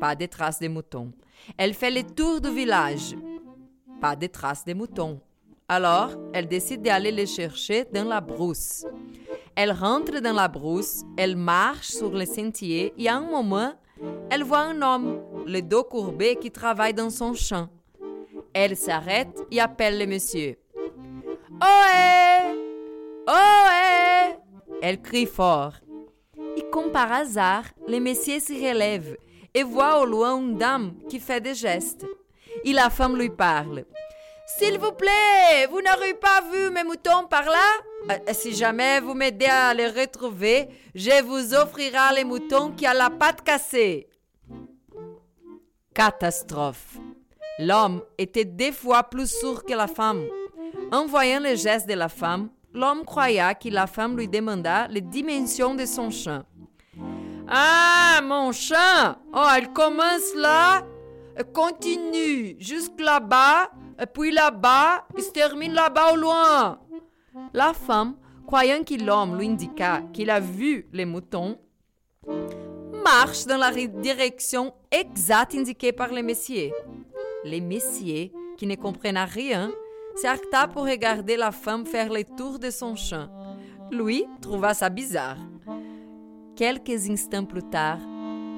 Pas 0.00 0.14
de 0.14 0.26
traces 0.26 0.60
de 0.60 0.68
moutons. 0.68 1.12
Elle 1.56 1.74
fait 1.74 1.90
le 1.90 2.02
tour 2.02 2.40
du 2.40 2.50
village. 2.50 3.14
Pas 4.00 4.16
de 4.16 4.26
traces 4.26 4.64
de 4.64 4.74
moutons. 4.74 5.20
Alors, 5.68 6.10
elle 6.32 6.46
décide 6.46 6.82
d'aller 6.82 7.10
les 7.10 7.26
chercher 7.26 7.84
dans 7.92 8.04
la 8.04 8.20
brousse. 8.20 8.84
Elle 9.56 9.72
rentre 9.72 10.20
dans 10.20 10.34
la 10.34 10.48
brousse, 10.48 11.02
elle 11.16 11.36
marche 11.36 11.88
sur 11.88 12.10
le 12.10 12.26
sentier 12.26 12.92
et 12.98 13.08
à 13.08 13.16
un 13.16 13.20
moment, 13.20 13.72
elle 14.30 14.42
voit 14.42 14.60
un 14.60 14.82
homme, 14.82 15.22
le 15.46 15.60
dos 15.60 15.84
courbé, 15.84 16.36
qui 16.36 16.50
travaille 16.50 16.92
dans 16.92 17.10
son 17.10 17.34
champ. 17.34 17.68
Elle 18.52 18.76
s'arrête 18.76 19.40
et 19.50 19.60
appelle 19.60 19.98
le 19.98 20.06
monsieur. 20.06 20.56
Ohé 21.62 22.58
Ohé 23.26 24.36
Elle 24.82 25.00
crie 25.00 25.26
fort. 25.26 25.74
Et 26.56 26.64
comme 26.70 26.90
par 26.90 27.10
hasard, 27.10 27.64
le 27.88 28.00
monsieur 28.00 28.38
se 28.38 28.52
relève 28.52 29.16
et 29.54 29.62
voit 29.62 30.00
au 30.00 30.04
loin 30.04 30.36
une 30.36 30.58
dame 30.58 30.94
qui 31.08 31.20
fait 31.20 31.40
des 31.40 31.54
gestes. 31.54 32.04
Et 32.64 32.72
la 32.72 32.90
femme 32.90 33.16
lui 33.16 33.30
parle. 33.30 33.84
S'il 34.46 34.78
vous 34.78 34.92
plaît, 34.92 35.66
vous 35.70 35.80
n'aurez 35.80 36.14
pas 36.14 36.42
vu 36.52 36.70
mes 36.70 36.84
moutons 36.84 37.26
par 37.30 37.44
là? 37.44 38.24
Si 38.32 38.54
jamais 38.54 39.00
vous 39.00 39.14
m'aidez 39.14 39.46
à 39.46 39.72
les 39.72 39.88
retrouver, 39.88 40.68
je 40.94 41.22
vous 41.22 41.54
offrirai 41.54 42.14
les 42.16 42.24
moutons 42.24 42.72
qui 42.72 42.86
ont 42.86 42.92
la 42.92 43.08
patte 43.08 43.40
cassée. 43.42 44.08
Catastrophe. 45.94 46.98
L'homme 47.58 48.02
était 48.18 48.44
deux 48.44 48.72
fois 48.72 49.04
plus 49.04 49.30
sourd 49.30 49.64
que 49.64 49.72
la 49.74 49.86
femme. 49.86 50.26
En 50.92 51.06
voyant 51.06 51.40
les 51.40 51.56
gestes 51.56 51.88
de 51.88 51.94
la 51.94 52.08
femme, 52.08 52.50
l'homme 52.72 53.04
croya 53.04 53.54
que 53.54 53.68
la 53.68 53.86
femme 53.86 54.16
lui 54.16 54.28
demanda 54.28 54.88
les 54.88 55.00
dimensions 55.00 55.74
de 55.74 55.86
son 55.86 56.10
champ. 56.10 56.42
Ah, 57.48 58.20
mon 58.22 58.52
champ 58.52 59.16
Oh, 59.32 59.46
elle 59.56 59.72
commence 59.72 60.34
là, 60.34 60.82
continue 61.52 62.56
jusque 62.58 63.00
là-bas, 63.00 63.70
et 64.00 64.06
puis 64.06 64.30
là-bas, 64.32 65.06
il 65.16 65.22
se 65.22 65.30
termine 65.30 65.72
là-bas 65.72 66.12
au 66.12 66.16
loin. 66.16 66.78
La 67.52 67.72
femme, 67.72 68.16
croyant 68.46 68.82
que 68.82 68.94
l'homme 68.94 69.36
lui 69.38 69.48
indiqua 69.48 70.02
qu'il 70.12 70.30
a 70.30 70.40
vu 70.40 70.88
les 70.92 71.04
moutons, 71.04 71.58
marche 73.04 73.44
dans 73.44 73.58
la 73.58 73.70
direction 73.72 74.72
exacte 74.90 75.54
indiquée 75.54 75.92
par 75.92 76.12
le 76.12 76.22
messier. 76.22 76.72
Le 77.44 77.60
messier, 77.60 78.32
qui 78.56 78.66
ne 78.66 78.76
comprenait 78.76 79.24
rien, 79.24 79.70
s'arrêta 80.14 80.68
pour 80.68 80.84
regarder 80.84 81.36
la 81.36 81.50
femme 81.50 81.84
faire 81.84 82.10
le 82.10 82.24
tour 82.24 82.58
de 82.58 82.70
son 82.70 82.96
champ. 82.96 83.28
Lui 83.90 84.24
trouva 84.40 84.72
ça 84.72 84.88
bizarre. 84.88 85.36
Quelques 86.56 87.10
instants 87.10 87.44
plus 87.44 87.68
tard, 87.68 87.98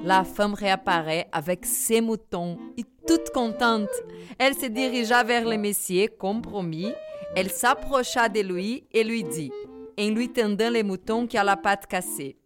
la 0.03 0.23
femme 0.23 0.53
réapparaît 0.53 1.27
avec 1.31 1.65
ses 1.65 1.99
moutons 1.99 2.59
et 2.77 2.83
toute 3.07 3.31
contente. 3.31 3.89
Elle 4.37 4.53
se 4.53 4.67
dirigea 4.67 5.23
vers 5.23 5.47
le 5.47 5.57
messier, 5.57 6.07
comme 6.07 6.43
promis. 6.43 6.93
Elle 7.35 7.49
s'approcha 7.49 8.29
de 8.29 8.41
lui 8.41 8.85
et 8.91 9.03
lui 9.03 9.23
dit, 9.23 9.51
en 9.99 10.09
lui 10.09 10.29
tendant 10.29 10.69
les 10.69 10.83
moutons 10.83 11.25
qui 11.25 11.39
a 11.39 11.43
la 11.43 11.57
patte 11.57 11.87
cassée. 11.87 12.37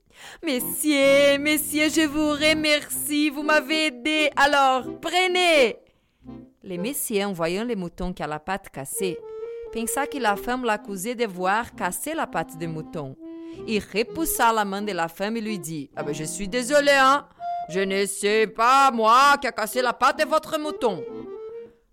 Messieurs, 0.42 1.38
messieurs, 1.38 1.90
je 1.90 2.08
vous 2.08 2.30
remercie, 2.30 3.30
vous 3.30 3.44
m'avez 3.44 3.88
aidé, 3.88 4.30
alors 4.38 4.86
prenez. 5.02 5.76
Le 6.64 6.78
messieurs, 6.78 7.26
en 7.26 7.34
voyant 7.34 7.66
les 7.66 7.76
moutons 7.76 8.14
qui 8.14 8.24
a 8.24 8.28
la 8.28 8.40
patte 8.40 8.70
cassée, 8.70 9.18
pensa 9.74 10.08
que 10.08 10.18
la 10.18 10.38
femme 10.38 10.64
l'accusait 10.64 11.16
de 11.16 11.26
voir 11.26 11.76
casser 11.76 12.14
la 12.14 12.28
patte 12.28 12.58
des 12.58 12.68
moutons. 12.68 13.18
Il 13.68 13.80
repoussa 13.80 14.52
la 14.54 14.66
main 14.66 14.82
de 14.82 14.92
la 14.92 15.08
femme 15.08 15.38
et 15.38 15.42
lui 15.42 15.60
dit 15.60 15.90
ah 15.96 16.04
ben, 16.04 16.14
Je 16.14 16.24
suis 16.24 16.48
désolé, 16.48 16.92
hein 16.92 17.28
Je 17.70 17.80
ne 17.80 18.06
sais 18.06 18.48
pas, 18.48 18.92
moi, 18.92 19.38
qui 19.40 19.48
a 19.48 19.52
cassé 19.52 19.82
la 19.82 19.94
patte 19.94 20.20
de 20.20 20.26
votre 20.26 20.60
mouton. 20.60 21.04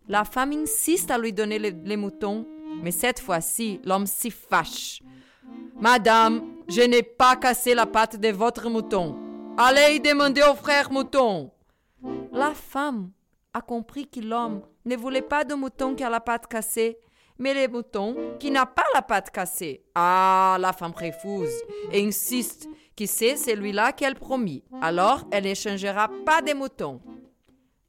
La 0.08 0.24
femme 0.24 0.52
insiste 0.52 1.10
à 1.10 1.18
lui 1.18 1.32
donner 1.32 1.58
les, 1.58 1.96
moutons 1.96 2.46
Mais 2.82 2.90
cette 2.90 3.20
fois-ci, 3.20 3.80
l'homme 3.84 4.06
s'y 4.06 4.30
fâche. 4.30 5.02
Madame, 5.80 6.42
je 6.66 6.82
n'ai 6.82 7.02
pas 7.02 7.36
cassé 7.36 7.74
la 7.74 7.86
patte 7.86 8.16
de 8.16 8.28
votre 8.28 8.68
mouton. 8.68 9.16
Allez 9.56 10.00
demander 10.00 10.42
au 10.42 10.54
frère 10.54 10.90
mouton. 10.90 11.50
La 12.32 12.52
femme 12.54 13.10
a 13.52 13.60
compris 13.60 14.08
que 14.08 14.20
l'homme 14.20 14.62
ne 14.84 14.96
voulait 14.96 15.22
pas 15.22 15.44
de 15.44 15.54
mouton 15.54 15.94
qui 15.94 16.04
a 16.04 16.10
la 16.10 16.20
patte 16.20 16.46
cassée, 16.46 16.98
mais 17.38 17.54
le 17.54 17.72
mouton 17.72 18.16
qui 18.38 18.50
n'a 18.50 18.66
pas 18.66 18.84
la 18.94 19.02
patte 19.02 19.30
cassée. 19.30 19.84
Ah, 19.94 20.56
la 20.60 20.72
femme 20.72 20.92
refuse 20.92 21.54
et 21.92 22.04
insiste 22.04 22.68
que 22.96 23.06
c'est 23.06 23.36
celui-là 23.36 23.92
qu'elle 23.92 24.16
promit. 24.16 24.64
Alors, 24.82 25.24
elle 25.30 25.44
n'échangera 25.44 26.10
pas 26.26 26.42
de 26.42 26.52
mouton. 26.52 27.00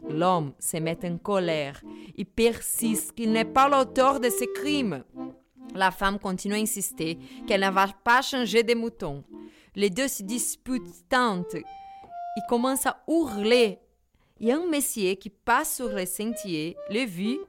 L'homme 0.08 0.54
se 0.60 0.78
met 0.78 0.98
en 1.04 1.18
colère 1.18 1.82
et 2.18 2.26
persiste 2.26 3.14
qu'il 3.14 3.32
n'est 3.32 3.46
pas 3.46 3.68
l'auteur 3.68 4.20
de 4.20 4.30
ce 4.30 4.46
crime. 4.54 5.04
La 5.76 5.92
femme 5.92 6.20
continue 6.20 6.56
à 6.56 6.58
insister 6.58 7.18
qu'elle 7.48 7.62
ne 7.62 7.70
va 7.70 7.88
pas 8.04 8.22
changer 8.22 8.64
de 8.64 8.74
mouton. 8.74 9.24
Les 9.76 9.90
deux 9.90 10.08
se 10.08 10.24
disputent 10.24 11.08
tant. 11.10 11.44
Ils 11.54 12.46
commencent 12.48 12.86
à 12.88 13.04
hurler. 13.08 13.80
Et 14.40 14.52
un 14.52 14.66
monsieur 14.66 15.16
qui 15.16 15.30
passe 15.30 15.76
sur 15.76 15.90
le 15.90 16.06
sentier 16.06 16.78
le 16.90 17.06
vit. 17.06 17.40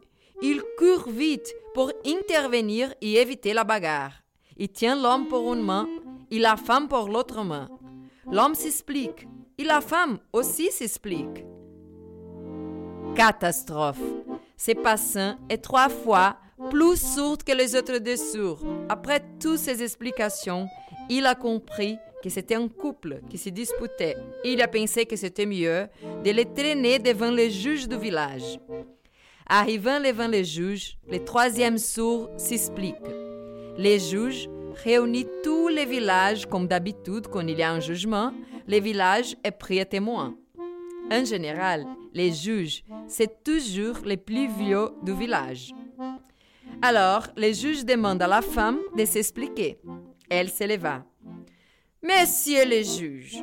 Il 0.43 0.63
court 0.79 1.09
vite 1.09 1.55
pour 1.75 1.93
intervenir 2.07 2.95
et 3.03 3.17
éviter 3.17 3.53
la 3.53 3.65
bagarre. 3.65 4.13
Il 4.57 4.69
tient 4.69 5.01
l'homme 5.01 5.29
pour 5.29 5.53
une 5.53 5.63
main 5.63 5.87
et 6.31 6.39
la 6.39 6.57
femme 6.57 6.89
pour 6.89 7.09
l'autre 7.09 7.45
main. 7.45 7.69
L'homme 8.31 8.55
s'explique 8.55 9.29
et 9.59 9.65
la 9.65 9.83
femme 9.83 10.19
aussi 10.33 10.71
s'explique. 10.71 11.45
Catastrophe. 13.15 14.01
Ce 14.57 14.73
passant 14.73 15.37
est 15.51 15.59
trois 15.59 15.91
fois 15.91 16.37
plus 16.71 16.97
sourd 16.97 17.39
que 17.39 17.53
les 17.53 17.77
autres 17.77 17.99
deux 17.99 18.17
sourds. 18.17 18.63
Après 18.89 19.23
toutes 19.39 19.59
ces 19.59 19.83
explications, 19.83 20.67
il 21.11 21.27
a 21.27 21.35
compris 21.35 21.99
que 22.23 22.31
c'était 22.31 22.55
un 22.55 22.69
couple 22.69 23.21
qui 23.29 23.37
se 23.37 23.51
disputait. 23.51 24.17
Il 24.45 24.63
a 24.63 24.69
pensé 24.69 25.05
que 25.05 25.17
c'était 25.17 25.47
mieux 25.47 25.87
de 26.25 26.31
les 26.31 26.47
traîner 26.47 26.99
devant 26.99 27.31
les 27.31 27.51
juges 27.51 27.89
du 27.89 27.97
village. 27.99 28.59
Arrivant 29.53 29.99
devant 29.99 30.29
les 30.29 30.45
juges, 30.45 30.97
le 31.11 31.25
troisième 31.25 31.77
sourd 31.77 32.31
s'explique. 32.37 32.95
Les 33.77 33.99
juges 33.99 34.49
réunissent 34.85 35.27
tous 35.43 35.67
les 35.67 35.87
villages 35.87 36.47
comme 36.47 36.69
d'habitude 36.69 37.27
quand 37.27 37.41
il 37.41 37.59
y 37.59 37.63
a 37.65 37.73
un 37.73 37.81
jugement, 37.81 38.33
le 38.69 38.79
village 38.79 39.35
est 39.43 39.51
pris 39.51 39.81
à 39.81 39.85
témoin. 39.85 40.37
En 41.11 41.25
général, 41.25 41.85
les 42.15 42.33
juges, 42.33 42.85
c'est 43.09 43.43
toujours 43.43 43.99
les 44.05 44.17
plus 44.17 44.47
vieux 44.47 44.91
du 45.03 45.15
village. 45.15 45.73
Alors, 46.81 47.27
les 47.37 47.53
juges 47.53 47.85
demandent 47.85 48.23
à 48.23 48.29
la 48.29 48.43
femme 48.43 48.79
de 48.97 49.05
s'expliquer. 49.05 49.81
Elle 50.29 50.49
se 50.49 50.63
leva. 50.63 51.05
Messieurs 52.01 52.67
les 52.67 52.85
juges, 52.85 53.43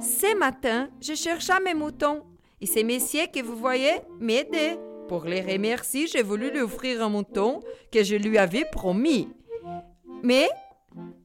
ce 0.00 0.38
matin, 0.38 0.88
je 1.00 1.14
cherchais 1.14 1.58
mes 1.64 1.74
moutons 1.74 2.22
et 2.60 2.66
ces 2.66 2.84
messieurs 2.84 3.26
que 3.34 3.42
vous 3.42 3.56
voyez 3.56 3.96
m'aidaient. 4.20 4.78
Pour 5.10 5.24
les 5.24 5.40
remercier, 5.40 6.06
j'ai 6.06 6.22
voulu 6.22 6.52
lui 6.52 6.60
offrir 6.60 7.02
un 7.02 7.08
mouton 7.08 7.58
que 7.90 8.04
je 8.04 8.14
lui 8.14 8.38
avais 8.38 8.64
promis. 8.64 9.26
Mais 10.22 10.48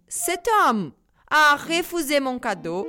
cet 0.07 0.47
homme 0.67 0.91
a 1.29 1.55
refusé 1.55 2.19
mon 2.19 2.39
cadeau 2.39 2.87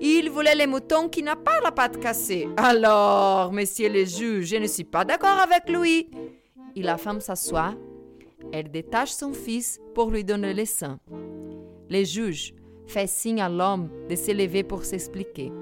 il 0.00 0.30
voulait 0.30 0.54
les 0.54 0.66
moutons 0.66 1.10
qui 1.10 1.22
n'a 1.22 1.36
pas 1.36 1.60
la 1.60 1.70
patte 1.70 2.00
cassée. 2.00 2.48
Alors, 2.56 3.52
messieurs 3.52 3.90
les 3.90 4.06
juges, 4.06 4.46
je 4.46 4.56
ne 4.56 4.66
suis 4.66 4.84
pas 4.84 5.04
d'accord 5.04 5.38
avec 5.38 5.68
lui. 5.68 6.08
Et 6.74 6.82
la 6.82 6.96
femme 6.96 7.20
s'assoit. 7.20 7.74
Elle 8.50 8.70
détache 8.70 9.10
son 9.10 9.34
fils 9.34 9.78
pour 9.94 10.10
lui 10.10 10.24
donner 10.24 10.54
le 10.54 10.64
sein. 10.64 10.98
Les 11.90 12.06
juges 12.06 12.54
fait 12.86 13.06
signe 13.06 13.42
à 13.42 13.50
l'homme 13.50 13.90
de 14.08 14.16
se 14.16 14.32
lever 14.32 14.62
pour 14.62 14.86
s'expliquer. 14.86 15.52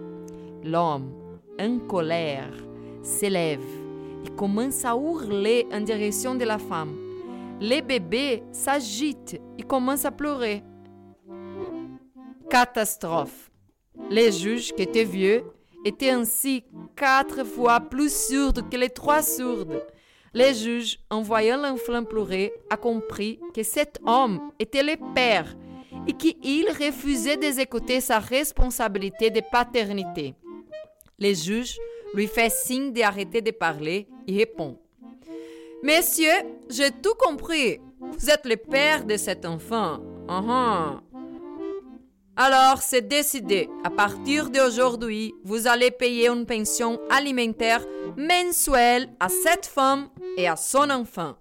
L'homme, 0.63 1.11
en 1.59 1.81
colère, 1.81 2.53
s'élève 3.03 3.86
commence 4.31 4.85
à 4.85 4.95
hurler 4.97 5.67
en 5.73 5.81
direction 5.81 6.35
de 6.35 6.45
la 6.45 6.59
femme. 6.59 6.97
Les 7.61 7.83
bébés 7.83 8.43
s'agitent 8.53 9.41
et 9.59 9.63
commencent 9.63 10.05
à 10.05 10.11
pleurer. 10.11 10.63
Catastrophe. 12.51 13.51
Les 14.11 14.31
juges, 14.31 14.73
qui 14.73 14.83
étaient 14.83 15.05
vieux, 15.05 15.45
étaient 15.85 16.11
ainsi 16.11 16.65
quatre 16.95 17.45
fois 17.45 17.81
plus 17.81 18.13
sourds 18.13 18.69
que 18.71 18.77
les 18.77 18.91
trois 18.91 19.23
sourdes. 19.23 19.83
Les 20.35 20.55
juges, 20.55 20.99
en 21.11 21.23
voyant 21.23 21.57
l'enfant 21.57 22.05
pleurer, 22.05 22.53
a 22.69 22.77
compris 22.77 23.41
que 23.55 23.63
cet 23.63 23.99
homme 24.05 24.51
était 24.59 24.83
le 24.83 24.97
père 25.15 25.57
et 26.07 26.13
qu'il 26.13 26.69
refusait 26.69 27.37
d'exécuter 27.37 28.01
sa 28.01 28.19
responsabilité 28.19 29.31
de 29.31 29.41
paternité. 29.51 30.35
Les 31.19 31.35
juges 31.35 31.79
lui 32.15 32.27
fait 32.27 32.51
signe 32.51 32.93
d'arrêter 32.93 33.41
de 33.41 33.51
parler 33.51 34.09
et 34.27 34.39
répond 34.39 34.79
Messieurs, 35.83 36.43
j'ai 36.69 36.91
tout 36.91 37.15
compris. 37.19 37.81
Vous 38.01 38.31
êtes 38.31 38.47
le 38.47 38.57
père 38.57 39.05
de 39.05 39.17
cet 39.17 39.45
enfant. 39.45 39.99
Uh 40.29 40.43
-huh. 40.43 41.01
Alors, 42.39 42.83
c'est 42.83 43.09
décidé. 43.09 43.69
À 43.83 43.91
partir 43.91 44.51
d'aujourd'hui, 44.51 45.35
vous 45.43 45.67
allez 45.67 45.91
payer 45.91 46.29
une 46.29 46.45
pension 46.45 47.01
alimentaire 47.09 47.83
mensuelle 48.17 49.09
à 49.21 49.29
cette 49.29 49.65
femme 49.65 50.09
et 50.37 50.47
à 50.47 50.57
son 50.57 50.91
enfant. 50.91 51.37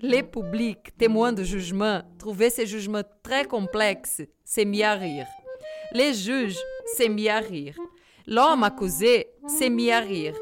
Les 0.00 0.22
publics, 0.22 0.96
témoins 0.96 1.32
du 1.32 1.44
jugement, 1.44 2.02
trouvaient 2.18 2.50
ce 2.50 2.64
jugement 2.64 3.02
très 3.22 3.44
complexe, 3.44 4.22
s'est 4.44 4.64
mis 4.64 4.82
à 4.84 4.94
rire. 4.94 5.26
Les 5.92 6.14
juges 6.14 6.58
s'est 6.96 7.08
mis 7.08 7.28
à 7.28 7.38
rire. 7.38 7.76
L'homme 8.26 8.62
accusé 8.64 9.28
s'est 9.46 9.70
mis 9.70 9.90
à 9.90 10.00
rire. 10.00 10.34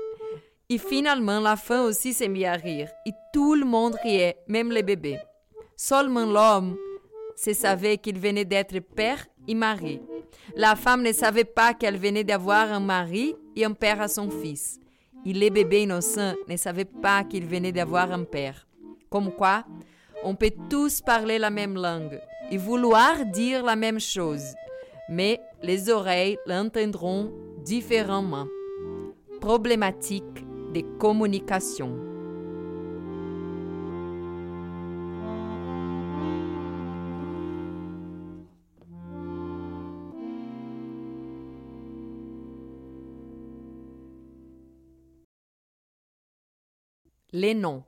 Et 0.68 0.78
finalement, 0.78 1.40
la 1.40 1.56
femme 1.56 1.86
aussi 1.86 2.12
s'est 2.12 2.28
mis 2.28 2.44
à 2.44 2.52
rire. 2.52 2.88
Et 3.06 3.12
tout 3.32 3.54
le 3.54 3.64
monde 3.64 3.96
riait, 4.02 4.36
même 4.46 4.70
les 4.70 4.82
bébés. 4.82 5.18
Seulement 5.76 6.26
l'homme 6.26 6.76
se 7.36 7.52
savait 7.52 7.98
qu'il 7.98 8.18
venait 8.18 8.44
d'être 8.44 8.78
père 8.80 9.26
et 9.48 9.54
mari. 9.54 10.00
La 10.54 10.76
femme 10.76 11.02
ne 11.02 11.12
savait 11.12 11.44
pas 11.44 11.74
qu'elle 11.74 11.96
venait 11.96 12.24
d'avoir 12.24 12.70
un 12.72 12.80
mari 12.80 13.34
et 13.56 13.64
un 13.64 13.72
père 13.72 14.00
à 14.00 14.08
son 14.08 14.30
fils. 14.30 14.78
Et 15.24 15.32
les 15.32 15.50
bébés 15.50 15.82
innocents 15.82 16.34
ne 16.48 16.56
savaient 16.56 16.84
pas 16.84 17.24
qu'il 17.24 17.46
venait 17.46 17.72
d'avoir 17.72 18.12
un 18.12 18.24
père. 18.24 18.66
Comme 19.10 19.32
quoi, 19.32 19.64
on 20.22 20.34
peut 20.34 20.52
tous 20.68 21.00
parler 21.00 21.38
la 21.38 21.50
même 21.50 21.74
langue 21.74 22.20
et 22.50 22.58
vouloir 22.58 23.24
dire 23.26 23.64
la 23.64 23.76
même 23.76 24.00
chose, 24.00 24.54
mais 25.08 25.40
les 25.62 25.90
oreilles 25.90 26.38
l'entendront 26.46 27.32
différemment. 27.64 28.46
Problématique 29.40 30.24
de 30.74 30.82
communication. 30.98 31.96
Les 47.32 47.54
noms. 47.54 47.84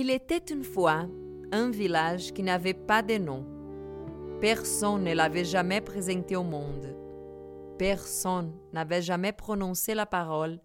Il 0.00 0.10
était 0.10 0.54
une 0.54 0.62
fois 0.62 1.08
un 1.50 1.70
village 1.70 2.32
qui 2.32 2.44
n'avait 2.44 2.72
pas 2.72 3.02
de 3.02 3.18
nom. 3.18 3.44
Personne 4.40 5.02
ne 5.02 5.12
l'avait 5.12 5.44
jamais 5.44 5.80
présenté 5.80 6.36
au 6.36 6.44
monde. 6.44 6.94
Personne 7.78 8.52
n'avait 8.72 9.02
jamais 9.02 9.32
prononcé 9.32 9.94
la 9.94 10.06
parole 10.06 10.60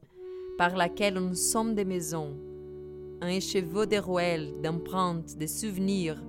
par 0.60 0.76
laquelle 0.76 1.18
une 1.18 1.34
somme 1.34 1.74
de 1.74 1.84
maisons, 1.84 2.38
un 3.22 3.28
écheveau 3.30 3.88
de 3.88 3.98
rouelles, 3.98 4.54
d'empreintes, 4.62 5.36
de 5.36 5.48
souvenirs 5.48 6.22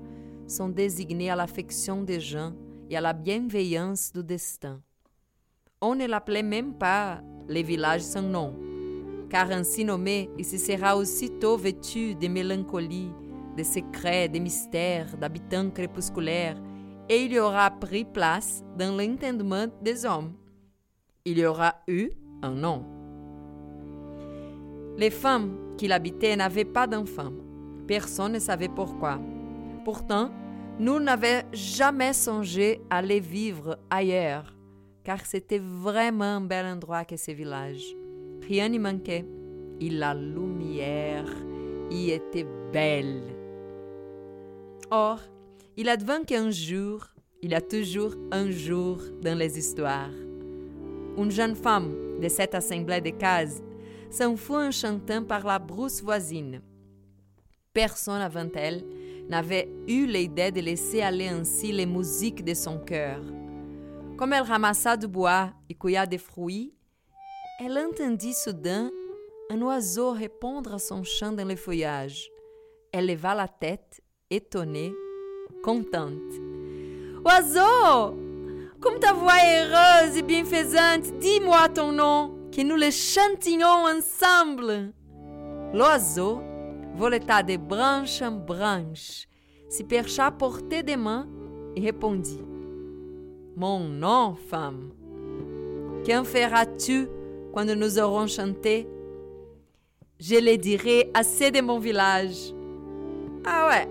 sont 0.47 0.71
désignés 0.71 1.29
à 1.29 1.37
l'affection 1.37 2.03
des 2.03 2.21
gens 2.21 2.55
et 2.89 2.97
à 2.97 3.03
la 3.03 3.13
bienveillance 3.13 4.13
du 4.15 4.25
destin. 4.25 4.81
On 5.83 5.95
ne 5.95 6.07
l'appelait 6.07 6.43
même 6.43 6.73
pas 6.79 7.21
les 7.49 7.63
villages 7.63 8.01
sans 8.01 8.23
nom, 8.23 8.55
car 9.35 9.51
ainsi 9.51 9.85
nommé, 9.85 10.31
il 10.39 10.45
se 10.45 10.59
sera 10.59 10.97
aussitôt 10.97 11.57
vêtu 11.57 12.15
de 12.15 12.29
mélancolie, 12.29 13.11
de 13.57 13.65
secrets, 13.65 14.29
de 14.29 14.39
mystères, 14.39 15.17
d'habitants 15.17 15.71
crépusculaires, 15.71 16.63
et 17.09 17.25
il 17.25 17.37
aura 17.41 17.69
pris 17.73 18.05
place 18.05 18.63
dans 18.79 18.97
l'entendement 18.97 19.67
des 19.83 20.07
hommes 20.07 20.35
il 21.25 21.39
y 21.39 21.47
aura 21.47 21.83
eu 21.89 22.11
un 22.43 22.51
nom. 22.51 22.85
Les 24.99 25.11
femmes 25.11 25.75
qui 25.79 25.89
l'habitaient 25.89 26.37
n'avaient 26.37 26.65
pas 26.67 26.87
d'enfants. 26.87 27.33
Personne 27.89 28.33
ne 28.33 28.39
savait 28.39 28.69
pourquoi. 28.69 29.19
Pourtant, 29.85 30.31
nous 30.79 31.01
n'avions 31.01 31.43
jamais 31.53 32.13
songé 32.13 32.81
à 32.91 32.99
aller 32.99 33.21
vivre 33.21 33.79
ailleurs, 33.91 34.55
car 35.03 35.25
c'était 35.25 35.61
vraiment 35.61 36.37
un 36.37 36.41
bel 36.41 36.67
endroit 36.67 37.05
que 37.05 37.17
ce 37.17 37.31
village. 37.31 37.97
Rien 38.49 38.69
n'y 38.69 38.79
manquait, 38.79 39.25
et 39.81 39.91
la 39.91 40.15
lumière 40.15 41.31
y 41.91 42.11
était 42.11 42.47
belle. 42.73 43.23
Or, 44.91 45.21
il 45.77 45.89
advint 45.89 46.25
qu'un 46.25 46.51
jour, 46.51 47.07
il 47.43 47.51
y 47.53 47.55
a 47.55 47.61
toujours 47.61 48.15
un 48.31 48.51
jour 48.51 48.99
dans 49.23 49.37
les 49.37 49.59
histoires. 49.59 50.13
Une 51.17 51.31
jeune 51.31 51.55
femme 51.55 52.21
de 52.21 52.29
cette 52.29 52.55
assemblée 52.55 53.01
de 53.01 53.11
cases 53.11 53.63
s'en 54.11 54.37
fut 54.37 54.53
en 54.53 54.71
chantant 54.71 55.25
par 55.25 55.47
la 55.47 55.59
brousse 55.59 56.03
voisine. 56.03 56.61
Personne 57.73 58.21
avant 58.21 58.49
elle 58.55 58.85
n'avait 59.29 59.69
eu 59.89 60.07
l'idée 60.07 60.53
de 60.53 60.61
laisser 60.61 61.01
aller 61.01 61.29
ainsi 61.29 61.73
les 61.73 61.87
musiques 61.87 62.45
de 62.45 62.55
son 62.55 62.79
cœur. 62.79 63.21
Comme 64.17 64.33
elle 64.33 64.43
ramassa 64.43 64.97
du 64.97 65.09
bois 65.09 65.51
et 65.69 65.75
cueilla 65.75 66.07
des 66.07 66.19
fruits, 66.19 66.75
elle 67.61 67.79
entendit 67.79 68.35
soudain 68.35 68.91
un 69.51 69.61
oiseau 69.63 70.13
répondre 70.13 70.75
à 70.75 70.79
son 70.79 71.05
chant 71.05 71.33
dans 71.33 71.47
le 71.47 71.57
feuillage. 71.57 72.31
Elle 72.93 73.07
leva 73.07 73.35
la 73.35 73.49
tête, 73.49 74.01
étonnée, 74.31 74.93
contente. 75.63 76.19
Oiseau, 77.25 78.17
comme 78.81 78.99
ta 78.99 79.13
voix 79.13 79.39
est 79.45 79.67
heureuse 79.67 80.17
et 80.17 80.23
bienfaisante, 80.23 81.19
dis-moi 81.21 81.69
ton 81.69 81.93
nom, 81.93 82.35
que 82.51 82.63
nous 82.63 82.77
le 82.77 82.91
chantions 82.91 83.85
ensemble. 83.85 84.93
L'oiseau 85.73 86.41
voleta 86.95 87.43
de 87.43 87.57
branche 87.57 88.23
en 88.23 88.33
branche, 88.33 89.27
se 89.69 89.83
percha 89.83 90.27
à 90.27 90.31
portée 90.31 90.83
des 90.83 90.97
mains 90.97 91.27
et 91.75 91.81
répondit 91.81 92.43
Mon 93.57 93.81
nom, 93.81 94.37
femme. 94.49 94.93
Qu'en 96.07 96.23
feras-tu 96.23 97.09
quand 97.55 97.65
nous 97.65 97.99
aurons 97.99 98.27
chanté 98.27 98.87
Je 100.19 100.37
le 100.37 100.57
dirai 100.57 101.11
assez 101.15 101.51
de 101.51 101.61
mon 101.61 101.79
village. 101.79 102.53
Ah 103.45 103.69
ouais? 103.69 103.89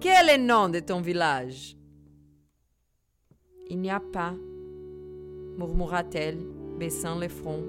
Quel 0.00 0.28
est 0.28 0.38
le 0.38 0.44
nom 0.44 0.68
de 0.68 0.80
ton 0.80 1.00
village? 1.00 1.76
Il 3.68 3.80
n'y 3.80 3.90
a 3.90 4.00
pas, 4.00 4.34
murmura-t-elle, 5.58 6.38
baissant 6.78 7.18
le 7.18 7.28
front. 7.28 7.64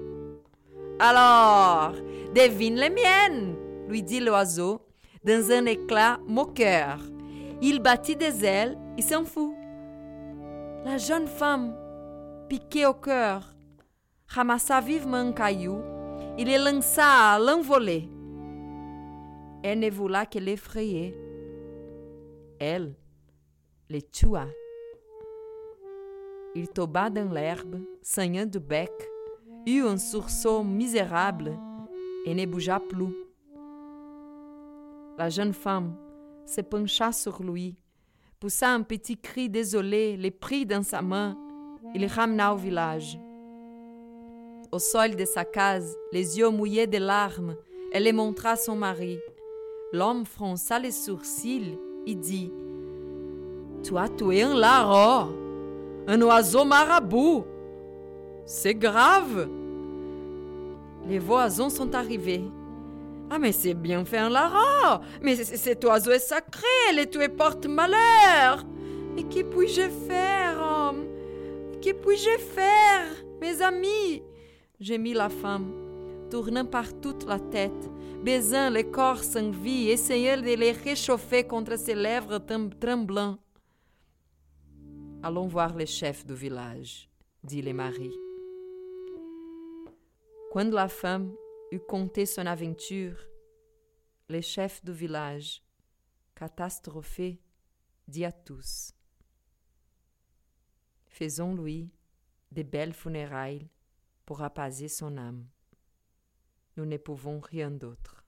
Alors, 0.98 1.94
devine 2.34 2.76
les 2.76 2.90
miennes 2.90 3.56
lui 3.88 4.02
dit 4.02 4.20
l'oiseau, 4.20 4.80
dans 5.24 5.50
un 5.50 5.66
éclat 5.66 6.18
moqueur. 6.26 6.98
Il 7.62 7.80
battit 7.80 8.16
des 8.16 8.44
ailes 8.44 8.78
et 8.98 9.02
s'en 9.02 9.24
fout. 9.24 9.54
La 10.84 10.98
jeune 10.98 11.26
femme, 11.26 11.74
piquée 12.48 12.86
au 12.86 12.94
cœur, 12.94 13.55
ramassa 14.28 14.80
vivement 14.80 15.16
un 15.16 15.32
caillou 15.32 15.80
et 16.38 16.44
le 16.44 16.62
lança 16.62 17.34
à 17.34 17.38
l'envolée. 17.38 18.08
Elle 19.62 19.80
ne 19.80 19.90
voulait 19.90 20.26
que 20.26 20.38
l'effrayer. 20.38 21.14
Elle 22.58 22.94
le 23.88 24.00
tua. 24.00 24.46
Il 26.54 26.68
tomba 26.68 27.10
dans 27.10 27.30
l'herbe, 27.32 27.80
saignant 28.02 28.46
du 28.46 28.58
bec, 28.58 28.90
eut 29.66 29.82
un 29.82 29.98
sursaut 29.98 30.64
misérable 30.64 31.52
et 32.24 32.34
ne 32.34 32.46
bougea 32.46 32.80
plus. 32.80 33.14
La 35.18 35.28
jeune 35.28 35.52
femme 35.52 35.96
se 36.44 36.60
pencha 36.60 37.12
sur 37.12 37.42
lui, 37.42 37.76
poussa 38.38 38.70
un 38.70 38.82
petit 38.82 39.16
cri 39.16 39.48
désolé, 39.48 40.16
le 40.16 40.30
prit 40.30 40.66
dans 40.66 40.82
sa 40.82 41.02
main 41.02 41.36
et 41.94 41.98
le 41.98 42.06
ramena 42.06 42.54
au 42.54 42.56
village. 42.56 43.18
Au 44.76 44.78
sol 44.78 45.16
de 45.16 45.24
sa 45.24 45.46
case, 45.46 45.96
les 46.12 46.36
yeux 46.38 46.50
mouillés 46.50 46.86
de 46.86 46.98
larmes, 46.98 47.56
elle 47.94 48.02
les 48.02 48.12
montra 48.12 48.50
à 48.50 48.56
son 48.56 48.76
mari. 48.76 49.18
L'homme 49.90 50.26
fronça 50.26 50.78
les 50.78 50.90
sourcils 50.90 51.78
et 52.06 52.14
dit 52.14 52.52
Tu 53.82 53.96
as 53.96 54.10
un 54.20 54.54
larron, 54.54 55.32
un 56.06 56.20
oiseau 56.20 56.66
marabout. 56.66 57.46
C'est 58.44 58.74
grave. 58.74 59.48
Les 61.08 61.20
voisins 61.20 61.70
sont 61.70 61.94
arrivés. 61.94 62.44
Ah, 63.30 63.38
mais 63.38 63.52
c'est 63.52 63.72
bien 63.72 64.04
fait 64.04 64.18
un 64.18 64.28
larron 64.28 65.00
Mais 65.22 65.36
cet 65.36 65.86
oiseau 65.86 66.10
est 66.10 66.18
sacré, 66.18 66.92
les 66.94 67.08
tuer 67.08 67.30
porte 67.30 67.64
malheur 67.64 68.62
Et 69.16 69.22
que 69.22 69.42
puis-je 69.42 69.88
faire, 70.06 70.58
homme? 70.60 71.06
Que 71.82 71.92
puis-je 71.92 72.38
faire, 72.42 73.06
mes 73.40 73.62
amis? 73.62 74.22
Gémit 74.78 75.14
la 75.14 75.30
femme, 75.30 75.72
tournant 76.30 76.66
par 76.66 77.00
toute 77.00 77.24
la 77.24 77.40
tête, 77.40 77.90
baisant 78.22 78.68
le 78.68 78.82
corps 78.82 79.24
sans 79.24 79.50
vie, 79.50 79.88
essayant 79.88 80.36
de 80.36 80.54
les 80.54 80.72
réchauffer 80.72 81.46
contre 81.46 81.78
ses 81.78 81.94
lèvres 81.94 82.38
tremblantes. 82.78 83.40
Allons 85.22 85.46
voir 85.46 85.74
le 85.74 85.86
chef 85.86 86.26
du 86.26 86.34
village, 86.34 87.08
dit 87.42 87.62
le 87.62 87.72
mari. 87.72 88.12
Quand 90.52 90.70
la 90.70 90.88
femme 90.88 91.32
eut 91.72 91.80
conté 91.80 92.26
son 92.26 92.44
aventure, 92.44 93.16
le 94.28 94.42
chef 94.42 94.84
du 94.84 94.92
village, 94.92 95.62
catastrophé, 96.34 97.40
dit 98.06 98.26
à 98.26 98.32
tous 98.32 98.92
Faisons-lui 101.06 101.88
de 102.52 102.62
belles 102.62 102.92
funérailles 102.92 103.70
pour 104.26 104.42
apaiser 104.42 104.88
son 104.88 105.16
âme. 105.16 105.44
Nous 106.76 106.84
ne 106.84 106.96
pouvons 106.96 107.40
rien 107.40 107.70
d'autre. 107.70 108.24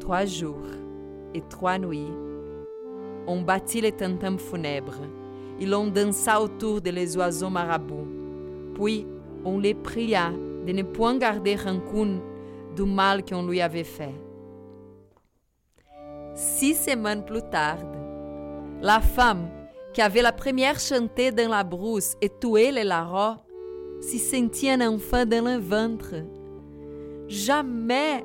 Trois 0.00 0.24
jours 0.24 0.66
et 1.34 1.42
trois 1.50 1.78
nuits, 1.78 2.12
on 3.26 3.42
bâtit 3.42 3.82
les 3.82 3.92
tantam 3.92 4.38
funèbres 4.38 5.02
et 5.60 5.66
l'on 5.66 5.88
dansa 5.88 6.40
autour 6.40 6.80
de 6.80 6.90
les 6.90 7.16
oiseaux 7.16 7.50
marabouts. 7.50 8.08
Puis 8.74 9.06
on 9.44 9.58
les 9.58 9.74
pria 9.74 10.30
de 10.30 10.72
ne 10.72 10.82
point 10.82 11.18
garder 11.18 11.56
rancune 11.56 12.20
du 12.74 12.84
mal 12.84 13.24
qu'on 13.24 13.46
lui 13.46 13.60
avait 13.60 13.84
fait. 13.84 14.14
Six 16.34 16.76
semaines 16.76 17.24
plus 17.24 17.42
tard, 17.50 17.78
la 18.80 19.00
femme 19.00 19.50
qui 19.98 20.02
avait 20.02 20.22
la 20.22 20.30
première 20.30 20.78
chanté 20.78 21.32
dans 21.32 21.48
la 21.48 21.64
brousse 21.64 22.14
et 22.22 22.28
tué 22.28 22.70
les 22.70 22.84
larrons 22.84 23.38
s'y 24.00 24.20
sentit 24.20 24.70
un 24.70 24.92
enfant 24.92 25.26
dans 25.26 25.44
le 25.44 25.58
ventre. 25.58 26.14
Jamais 27.26 28.24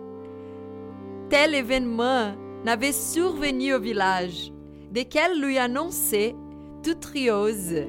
tel 1.32 1.56
événement 1.56 2.36
n'avait 2.64 2.92
survenu 2.92 3.74
au 3.74 3.80
village, 3.80 4.54
desquels 4.92 5.42
lui 5.42 5.58
annonçait 5.58 6.36
toute 6.84 7.06
rieuse. 7.06 7.88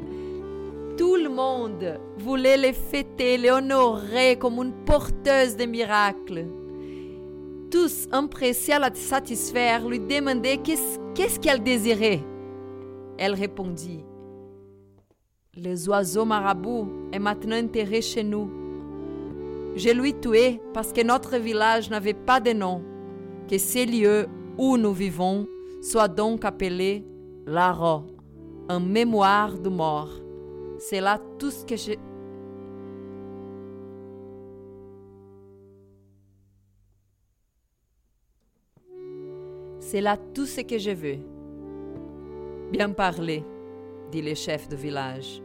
Tout 0.96 1.16
le 1.16 1.28
monde 1.28 2.00
voulait 2.16 2.56
les 2.56 2.72
fêter, 2.72 3.36
les 3.36 3.50
honorer 3.50 4.38
comme 4.38 4.62
une 4.62 4.72
porteuse 4.86 5.58
de 5.58 5.66
miracles. 5.66 6.46
Tous, 7.70 8.08
empressés 8.14 8.72
à 8.72 8.78
la 8.78 8.94
satisfaire, 8.94 9.86
lui 9.86 10.00
demandaient 10.00 10.56
qu'est-ce 10.56 11.38
qu'elle 11.38 11.62
désirait. 11.62 12.22
Elle 13.18 13.34
répondit 13.34 14.04
Les 15.54 15.88
oiseaux 15.88 16.24
marabouts 16.24 16.88
est 17.12 17.18
maintenant 17.18 17.62
enterré 17.62 18.02
chez 18.02 18.22
nous. 18.22 18.50
Je 19.76 19.90
lui 19.90 20.14
tué 20.14 20.60
parce 20.72 20.92
que 20.92 21.02
notre 21.02 21.36
village 21.36 21.90
n'avait 21.90 22.14
pas 22.14 22.40
de 22.40 22.52
nom. 22.52 22.82
Que 23.48 23.58
ces 23.58 23.86
lieux 23.86 24.26
où 24.58 24.76
nous 24.76 24.92
vivons 24.92 25.46
soient 25.82 26.08
donc 26.08 26.44
appelés 26.44 27.04
Laro 27.46 28.04
en 28.68 28.80
mémoire 28.80 29.58
de 29.58 29.68
mort. 29.68 30.10
C'est 30.78 31.00
là 31.00 31.20
tout 31.38 31.50
ce 31.50 31.64
que 31.64 31.76
je... 31.76 31.92
C'est 39.80 40.00
là 40.00 40.16
tout 40.16 40.46
ce 40.46 40.62
que 40.62 40.78
je 40.78 40.90
veux. 40.90 41.33
Bien 42.70 42.90
parlé, 42.90 43.44
dit 44.10 44.22
le 44.22 44.34
chef 44.34 44.68
de 44.68 44.76
village. 44.76 45.42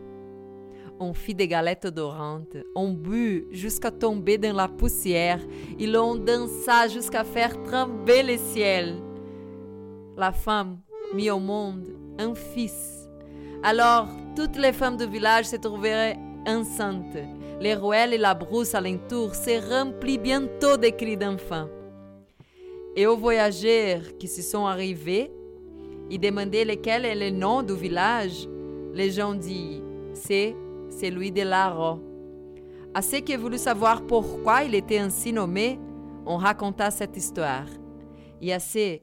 On 0.99 1.13
fit 1.13 1.35
des 1.35 1.47
galettes 1.47 1.85
odorantes, 1.85 2.57
on 2.75 2.91
but 2.91 3.47
jusqu'à 3.51 3.91
tomber 3.91 4.37
dans 4.37 4.55
la 4.55 4.67
poussière 4.67 5.39
et 5.79 5.87
l'on 5.87 6.15
dansa 6.15 6.87
jusqu'à 6.87 7.23
faire 7.23 7.61
trembler 7.63 8.23
le 8.23 8.37
ciel. 8.37 8.95
La 10.17 10.31
femme 10.31 10.79
mit 11.13 11.29
au 11.31 11.39
monde 11.39 11.87
un 12.17 12.35
fils 12.35 12.99
alors 13.61 14.07
toutes 14.35 14.57
les 14.57 14.71
femmes 14.71 14.95
du 14.95 15.05
village 15.05 15.45
se 15.45 15.57
trouveraient 15.57 16.17
enceinte. 16.47 17.17
Les 17.59 17.73
ruelles 17.73 18.13
et 18.13 18.17
la 18.17 18.33
brousse 18.33 18.73
alentour 18.73 19.35
se 19.35 19.59
remplissent 19.69 20.19
bientôt 20.19 20.77
de 20.77 20.87
cris 20.89 21.17
d'enfants. 21.17 21.67
Et 22.95 23.05
aux 23.05 23.17
voyageurs 23.17 24.01
qui 24.17 24.27
se 24.29 24.41
sont 24.41 24.65
arrivés 24.65 25.29
et 26.09 26.17
demandé 26.17 26.65
lequel 26.65 27.05
est 27.05 27.29
le 27.29 27.35
nom 27.35 27.61
du 27.61 27.75
village, 27.75 28.47
les 28.93 29.11
gens 29.11 29.33
disent 29.33 29.81
c'est 30.13 30.55
celui 30.89 31.31
de 31.31 31.41
Laro. 31.41 31.99
À 32.93 33.01
ceux 33.01 33.19
qui 33.19 33.35
voulu 33.35 33.57
savoir 33.57 34.01
pourquoi 34.01 34.63
il 34.63 34.75
était 34.75 34.97
ainsi 34.97 35.31
nommé, 35.31 35.79
on 36.25 36.37
raconta 36.37 36.91
cette 36.91 37.15
histoire. 37.15 37.67
Et 38.41 38.51
à 38.53 38.59
ceux 38.59 38.99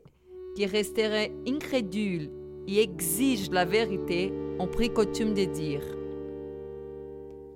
qui 0.55 0.67
resteraient 0.67 1.33
incrédules 1.47 2.31
et 2.67 2.83
exigent 2.83 3.51
la 3.53 3.65
vérité, 3.65 4.33
on 4.59 4.67
prit 4.67 4.91
coutume 4.93 5.35
de 5.35 5.45
dire 5.45 5.83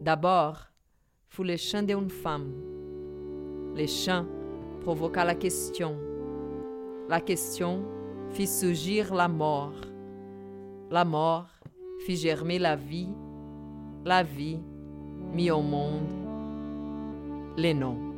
D'abord, 0.00 0.70
fut 1.28 1.44
le 1.44 1.56
chant 1.56 1.82
d'une 1.82 2.10
femme. 2.10 2.52
Le 3.76 3.86
chant 3.86 4.24
provoqua 4.80 5.24
la 5.24 5.34
question. 5.34 5.96
La 7.08 7.20
question 7.20 7.82
fit 8.32 8.46
surgir 8.46 9.12
la 9.14 9.28
mort. 9.28 9.80
La 10.90 11.04
mort 11.04 11.48
fit 12.06 12.16
germer 12.16 12.58
la 12.58 12.76
vie. 12.76 13.08
La 14.04 14.22
vie 14.22 14.60
mit 15.32 15.50
au 15.50 15.62
monde 15.62 16.08
les 17.56 17.74
noms. 17.74 18.10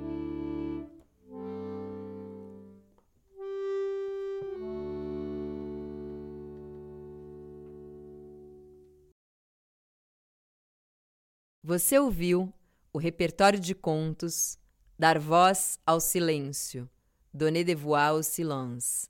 Você 11.64 11.98
ouviu 11.98 12.52
o 12.92 12.98
repertório 12.98 13.58
de 13.58 13.74
contos 13.74 14.58
Dar 14.98 15.18
Voz 15.18 15.78
ao 15.86 16.00
Silêncio, 16.00 16.88
Donner 17.32 17.64
de 17.64 17.74
Voix 17.74 18.12
au 18.12 18.22
Silence, 18.22 19.08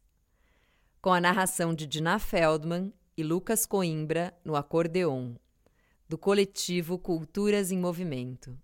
com 1.03 1.13
a 1.13 1.21
narração 1.21 1.75
de 1.75 1.85
Dina 1.85 2.17
Feldman 2.21 2.93
e 3.17 3.25
Lucas 3.25 3.67
Coimbra 3.67 4.33
no 4.45 4.55
acordeon, 4.55 5.35
do 6.09 6.17
coletivo 6.17 6.97
Culturas 6.97 7.73
em 7.73 7.79
Movimento. 7.79 8.57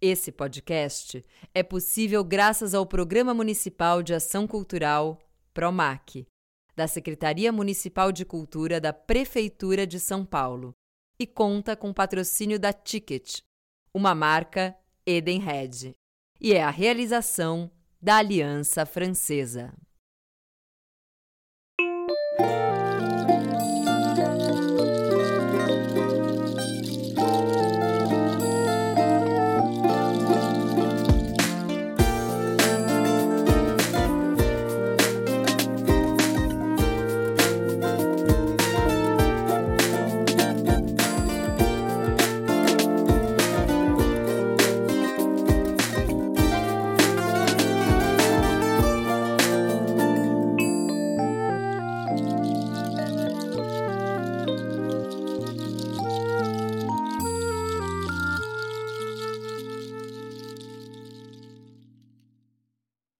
Esse 0.00 0.32
podcast 0.32 1.22
é 1.52 1.62
possível 1.62 2.24
graças 2.24 2.72
ao 2.72 2.86
Programa 2.86 3.34
Municipal 3.34 4.02
de 4.02 4.14
Ação 4.14 4.46
Cultural 4.46 5.20
PROMAC, 5.52 6.26
da 6.74 6.88
Secretaria 6.88 7.52
Municipal 7.52 8.10
de 8.10 8.24
Cultura 8.24 8.80
da 8.80 8.92
Prefeitura 8.92 9.86
de 9.86 10.00
São 10.00 10.24
Paulo 10.24 10.74
e 11.18 11.26
conta 11.26 11.76
com 11.76 11.92
patrocínio 11.92 12.58
da 12.58 12.72
Ticket, 12.72 13.40
uma 13.92 14.14
marca 14.14 14.74
Edenred, 15.04 15.94
e 16.40 16.54
é 16.54 16.62
a 16.62 16.70
realização 16.70 17.70
da 18.00 18.16
Aliança 18.16 18.86
Francesa. 18.86 19.74